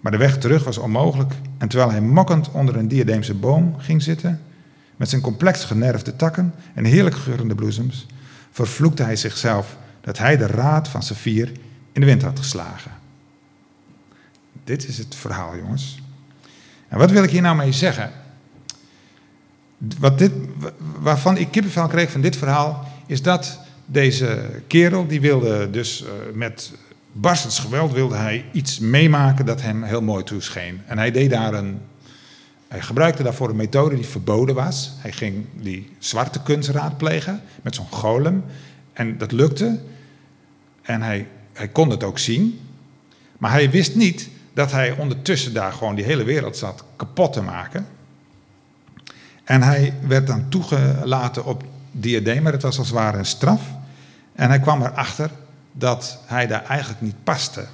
Maar 0.00 0.12
de 0.12 0.18
weg 0.18 0.38
terug 0.38 0.64
was 0.64 0.78
onmogelijk 0.78 1.32
en 1.58 1.68
terwijl 1.68 1.90
hij 1.90 2.00
mokkend 2.00 2.50
onder 2.50 2.76
een 2.76 2.88
diadeemse 2.88 3.34
boom 3.34 3.74
ging 3.78 4.02
zitten, 4.02 4.40
met 4.96 5.08
zijn 5.08 5.20
complex 5.20 5.64
generfde 5.64 6.16
takken 6.16 6.54
en 6.74 6.84
heerlijk 6.84 7.16
geurende 7.16 7.54
bloesems, 7.54 8.06
vervloekte 8.50 9.02
hij 9.02 9.16
zichzelf 9.16 9.76
dat 10.00 10.18
hij 10.18 10.36
de 10.36 10.46
raad 10.46 10.88
van 10.88 11.02
Safir 11.02 11.52
in 11.92 12.00
de 12.00 12.06
wind 12.06 12.22
had 12.22 12.38
geslagen. 12.38 12.90
Dit 14.64 14.88
is 14.88 14.98
het 14.98 15.14
verhaal, 15.14 15.56
jongens. 15.56 16.02
En 16.88 16.98
wat 16.98 17.10
wil 17.10 17.22
ik 17.22 17.30
hier 17.30 17.42
nou 17.42 17.56
mee 17.56 17.72
zeggen? 17.72 18.10
Wat 19.98 20.18
dit, 20.18 20.32
waarvan 21.00 21.36
ik 21.36 21.50
kippenvel 21.50 21.86
kreeg 21.86 22.10
van 22.10 22.20
dit 22.20 22.36
verhaal, 22.36 22.88
is 23.06 23.22
dat 23.22 23.58
deze 23.86 24.38
kerel, 24.66 25.06
die 25.06 25.20
wilde 25.20 25.70
dus 25.70 26.02
uh, 26.02 26.08
met 26.32 26.72
barstens 27.12 27.58
geweld, 27.58 27.92
wilde 27.92 28.16
hij 28.16 28.44
iets 28.52 28.78
meemaken 28.78 29.46
dat 29.46 29.62
hem 29.62 29.82
heel 29.82 30.02
mooi 30.02 30.24
toescheen. 30.24 30.80
En 30.86 30.98
hij 30.98 31.10
deed 31.10 31.30
daar 31.30 31.54
een, 31.54 31.80
hij 32.68 32.80
gebruikte 32.80 33.22
daarvoor 33.22 33.48
een 33.48 33.56
methode 33.56 33.94
die 33.94 34.06
verboden 34.06 34.54
was. 34.54 34.92
Hij 34.98 35.12
ging 35.12 35.44
die 35.52 35.90
zwarte 35.98 36.42
kunst 36.42 36.68
raadplegen 36.68 37.40
met 37.62 37.74
zo'n 37.74 37.90
golem. 37.90 38.44
En 38.92 39.18
dat 39.18 39.32
lukte. 39.32 39.80
En 40.82 41.02
hij, 41.02 41.28
hij 41.52 41.68
kon 41.68 41.90
het 41.90 42.02
ook 42.04 42.18
zien. 42.18 42.60
Maar 43.38 43.50
hij 43.50 43.70
wist 43.70 43.94
niet 43.94 44.28
dat 44.52 44.72
hij 44.72 44.96
ondertussen 44.96 45.54
daar 45.54 45.72
gewoon 45.72 45.94
die 45.94 46.04
hele 46.04 46.24
wereld 46.24 46.56
zat 46.56 46.84
kapot 46.96 47.32
te 47.32 47.42
maken. 47.42 47.86
En 49.44 49.62
hij 49.62 49.94
werd 50.06 50.26
dan 50.26 50.48
toegelaten 50.48 51.44
op 51.44 51.64
diadeem, 51.90 52.42
maar 52.42 52.52
het 52.52 52.62
was 52.62 52.78
als 52.78 52.86
het 52.86 52.96
ware 52.96 53.18
een 53.18 53.26
straf. 53.26 53.60
En 54.32 54.48
hij 54.48 54.60
kwam 54.60 54.82
erachter 54.82 55.30
dat 55.72 56.18
hij 56.26 56.46
daar 56.46 56.64
eigenlijk 56.64 57.00
niet 57.00 57.24
paste. 57.24 57.66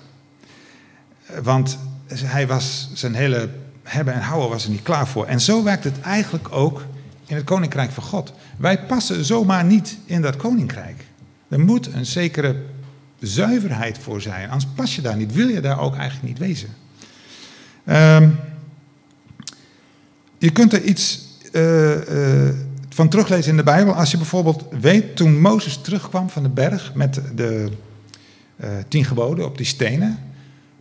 Want 1.43 1.79
hij 2.15 2.47
was 2.47 2.91
zijn 2.95 3.15
hele 3.15 3.49
hebben 3.83 4.15
en 4.15 4.21
houden 4.21 4.51
was 4.51 4.65
er 4.65 4.71
niet 4.71 4.83
klaar 4.83 5.07
voor. 5.07 5.27
En 5.27 5.41
zo 5.41 5.63
werkt 5.63 5.85
het 5.85 6.01
eigenlijk 6.01 6.53
ook 6.53 6.85
in 7.27 7.37
het 7.37 7.45
koninkrijk 7.45 7.91
van 7.91 8.03
God. 8.03 8.33
Wij 8.57 8.85
passen 8.85 9.25
zomaar 9.25 9.65
niet 9.65 9.99
in 10.05 10.23
dat 10.23 10.37
koninkrijk. 10.37 11.05
Er 11.49 11.61
moet 11.61 11.93
een 11.93 12.07
zekere 12.07 12.63
zuiverheid 13.19 13.99
voor 13.99 14.21
zijn. 14.21 14.51
Anders 14.51 14.73
pas 14.75 14.97
je 14.97 15.03
daar 15.03 15.17
niet. 15.17 15.33
Wil 15.33 15.49
je 15.49 15.61
daar 15.61 15.81
ook 15.81 15.97
eigenlijk 15.97 16.29
niet 16.29 16.39
wezen. 16.39 16.69
Um, 17.87 18.39
je 20.39 20.51
kunt 20.51 20.73
er 20.73 20.83
iets 20.83 21.30
uh, 21.53 22.09
uh, 22.09 22.49
van 22.89 23.09
teruglezen 23.09 23.51
in 23.51 23.57
de 23.57 23.63
Bijbel. 23.63 23.95
Als 23.95 24.11
je 24.11 24.17
bijvoorbeeld 24.17 24.65
weet, 24.81 25.17
toen 25.17 25.41
Mozes 25.41 25.77
terugkwam 25.77 26.31
van 26.31 26.43
de 26.43 26.49
berg 26.49 26.95
met 26.95 27.21
de 27.35 27.69
uh, 28.61 28.69
tien 28.89 29.05
geboden 29.05 29.45
op 29.45 29.57
die 29.57 29.67
stenen. 29.67 30.19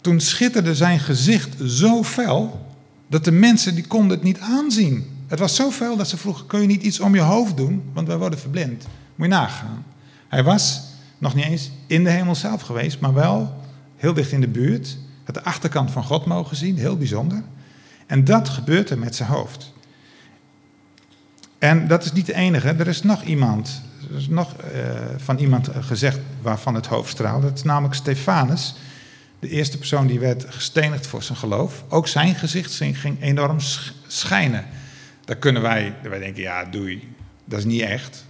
Toen 0.01 0.19
schitterde 0.19 0.75
zijn 0.75 0.99
gezicht 0.99 1.55
zo 1.65 2.03
fel 2.03 2.67
dat 3.07 3.23
de 3.23 3.31
mensen 3.31 3.75
die 3.75 3.87
konden 3.87 4.09
het 4.09 4.23
niet 4.23 4.39
aanzien. 4.39 5.05
Het 5.27 5.39
was 5.39 5.55
zo 5.55 5.71
fel 5.71 5.97
dat 5.97 6.07
ze 6.07 6.17
vroegen, 6.17 6.45
kun 6.45 6.61
je 6.61 6.67
niet 6.67 6.83
iets 6.83 6.99
om 6.99 7.15
je 7.15 7.21
hoofd 7.21 7.57
doen? 7.57 7.83
Want 7.93 8.07
wij 8.07 8.17
worden 8.17 8.39
verblind. 8.39 8.87
Moet 9.15 9.27
je 9.27 9.33
nagaan. 9.33 9.85
Hij 10.27 10.43
was 10.43 10.81
nog 11.17 11.35
niet 11.35 11.45
eens 11.45 11.71
in 11.87 12.03
de 12.03 12.09
hemel 12.09 12.35
zelf 12.35 12.61
geweest, 12.61 12.99
maar 12.99 13.13
wel 13.13 13.53
heel 13.95 14.13
dicht 14.13 14.31
in 14.31 14.41
de 14.41 14.47
buurt. 14.47 14.97
Het 15.23 15.35
de 15.35 15.43
achterkant 15.43 15.91
van 15.91 16.03
God 16.03 16.25
mogen 16.25 16.55
zien, 16.55 16.77
heel 16.77 16.97
bijzonder. 16.97 17.43
En 18.05 18.23
dat 18.23 18.49
gebeurt 18.49 18.89
er 18.89 18.97
met 18.99 19.15
zijn 19.15 19.29
hoofd. 19.29 19.73
En 21.59 21.87
dat 21.87 22.05
is 22.05 22.11
niet 22.11 22.25
de 22.25 22.33
enige. 22.33 22.67
Er 22.67 22.87
is 22.87 23.03
nog 23.03 23.23
iemand, 23.23 23.81
er 24.09 24.17
is 24.17 24.27
nog 24.27 24.55
uh, 24.55 24.89
van 25.17 25.37
iemand 25.37 25.69
gezegd 25.79 26.19
waarvan 26.41 26.75
het 26.75 26.85
hoofd 26.85 27.11
straalde. 27.11 27.47
Dat 27.47 27.57
is 27.57 27.63
namelijk 27.63 27.93
Stefanus. 27.93 28.75
De 29.39 29.49
eerste 29.49 29.77
persoon 29.77 30.07
die 30.07 30.19
werd 30.19 30.45
gestenigd 30.49 31.07
voor 31.07 31.23
zijn 31.23 31.37
geloof. 31.37 31.83
Ook 31.89 32.07
zijn 32.07 32.35
gezicht 32.35 32.73
ging 32.73 33.21
enorm 33.21 33.57
schijnen. 34.07 34.65
Daar 35.25 35.35
kunnen 35.35 35.61
wij, 35.61 35.95
wij 36.01 36.19
denken, 36.19 36.41
ja 36.41 36.65
doei, 36.65 37.15
dat 37.45 37.59
is 37.59 37.65
niet 37.65 37.81
echt. 37.81 38.25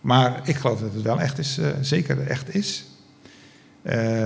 Maar 0.00 0.40
ik 0.44 0.56
geloof 0.56 0.80
dat 0.80 0.94
het 0.94 1.02
wel 1.02 1.20
echt 1.20 1.38
is, 1.38 1.58
uh, 1.58 1.66
zeker 1.80 2.26
echt 2.26 2.54
is. 2.54 2.84
Uh, 3.82 4.24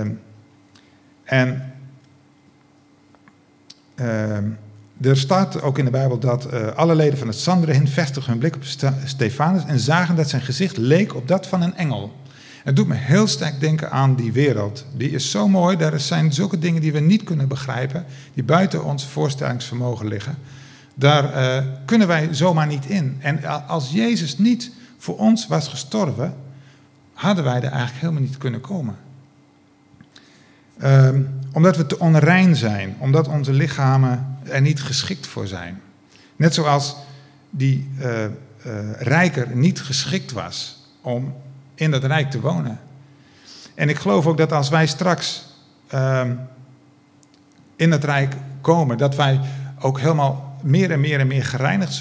en 1.23 1.73
uh, 3.95 4.37
er 5.01 5.17
staat 5.17 5.61
ook 5.61 5.77
in 5.77 5.85
de 5.85 5.91
Bijbel 5.91 6.19
dat 6.19 6.53
uh, 6.53 6.67
alle 6.67 6.95
leden 6.95 7.17
van 7.17 7.27
het 7.27 7.37
Sanhedrin 7.37 7.87
vestigden 7.87 8.31
hun 8.31 8.39
blik 8.39 8.55
op 8.55 8.63
Stefanus 9.05 9.65
en 9.65 9.79
zagen 9.79 10.15
dat 10.15 10.29
zijn 10.29 10.41
gezicht 10.41 10.77
leek 10.77 11.15
op 11.15 11.27
dat 11.27 11.47
van 11.47 11.61
een 11.61 11.75
engel. 11.75 12.13
Het 12.63 12.75
doet 12.75 12.87
me 12.87 12.95
heel 12.95 13.27
sterk 13.27 13.59
denken 13.59 13.91
aan 13.91 14.15
die 14.15 14.31
wereld. 14.31 14.85
Die 14.95 15.09
is 15.09 15.31
zo 15.31 15.47
mooi, 15.47 15.77
daar 15.77 15.99
zijn 15.99 16.33
zulke 16.33 16.59
dingen 16.59 16.81
die 16.81 16.91
we 16.91 16.99
niet 16.99 17.23
kunnen 17.23 17.47
begrijpen, 17.47 18.05
die 18.33 18.43
buiten 18.43 18.83
ons 18.83 19.05
voorstellingsvermogen 19.05 20.07
liggen. 20.07 20.37
Daar 20.93 21.23
uh, 21.23 21.65
kunnen 21.85 22.07
wij 22.07 22.27
zomaar 22.31 22.67
niet 22.67 22.85
in. 22.85 23.17
En 23.19 23.67
als 23.67 23.91
Jezus 23.91 24.37
niet 24.37 24.71
voor 24.97 25.17
ons 25.17 25.47
was 25.47 25.67
gestorven, 25.67 26.35
hadden 27.13 27.43
wij 27.43 27.55
er 27.55 27.71
eigenlijk 27.71 28.01
helemaal 28.01 28.21
niet 28.21 28.37
kunnen 28.37 28.61
komen. 28.61 28.95
Um, 30.83 31.29
omdat 31.51 31.77
we 31.77 31.85
te 31.85 31.99
onrein 31.99 32.55
zijn, 32.55 32.95
omdat 32.99 33.27
onze 33.27 33.53
lichamen 33.53 34.34
er 34.47 34.61
niet 34.61 34.81
geschikt 34.81 35.27
voor 35.27 35.47
zijn. 35.47 35.81
Net 36.35 36.53
zoals 36.53 36.95
die 37.49 37.89
uh, 37.99 38.25
rijker 38.97 39.55
niet 39.55 39.81
geschikt 39.81 40.31
was 40.31 40.83
om 41.01 41.35
in 41.75 41.91
dat 41.91 42.03
rijk 42.03 42.31
te 42.31 42.39
wonen. 42.39 42.79
En 43.75 43.89
ik 43.89 43.97
geloof 43.97 44.27
ook 44.27 44.37
dat 44.37 44.51
als 44.51 44.69
wij 44.69 44.87
straks 44.87 45.45
uh, 45.93 46.21
in 47.75 47.91
het 47.91 48.03
rijk 48.03 48.35
komen, 48.61 48.97
dat 48.97 49.15
wij 49.15 49.39
ook 49.79 49.99
helemaal 49.99 50.57
meer 50.61 50.91
en 50.91 50.99
meer 50.99 51.19
en 51.19 51.27
meer 51.27 51.45
gereinigd 51.45 51.93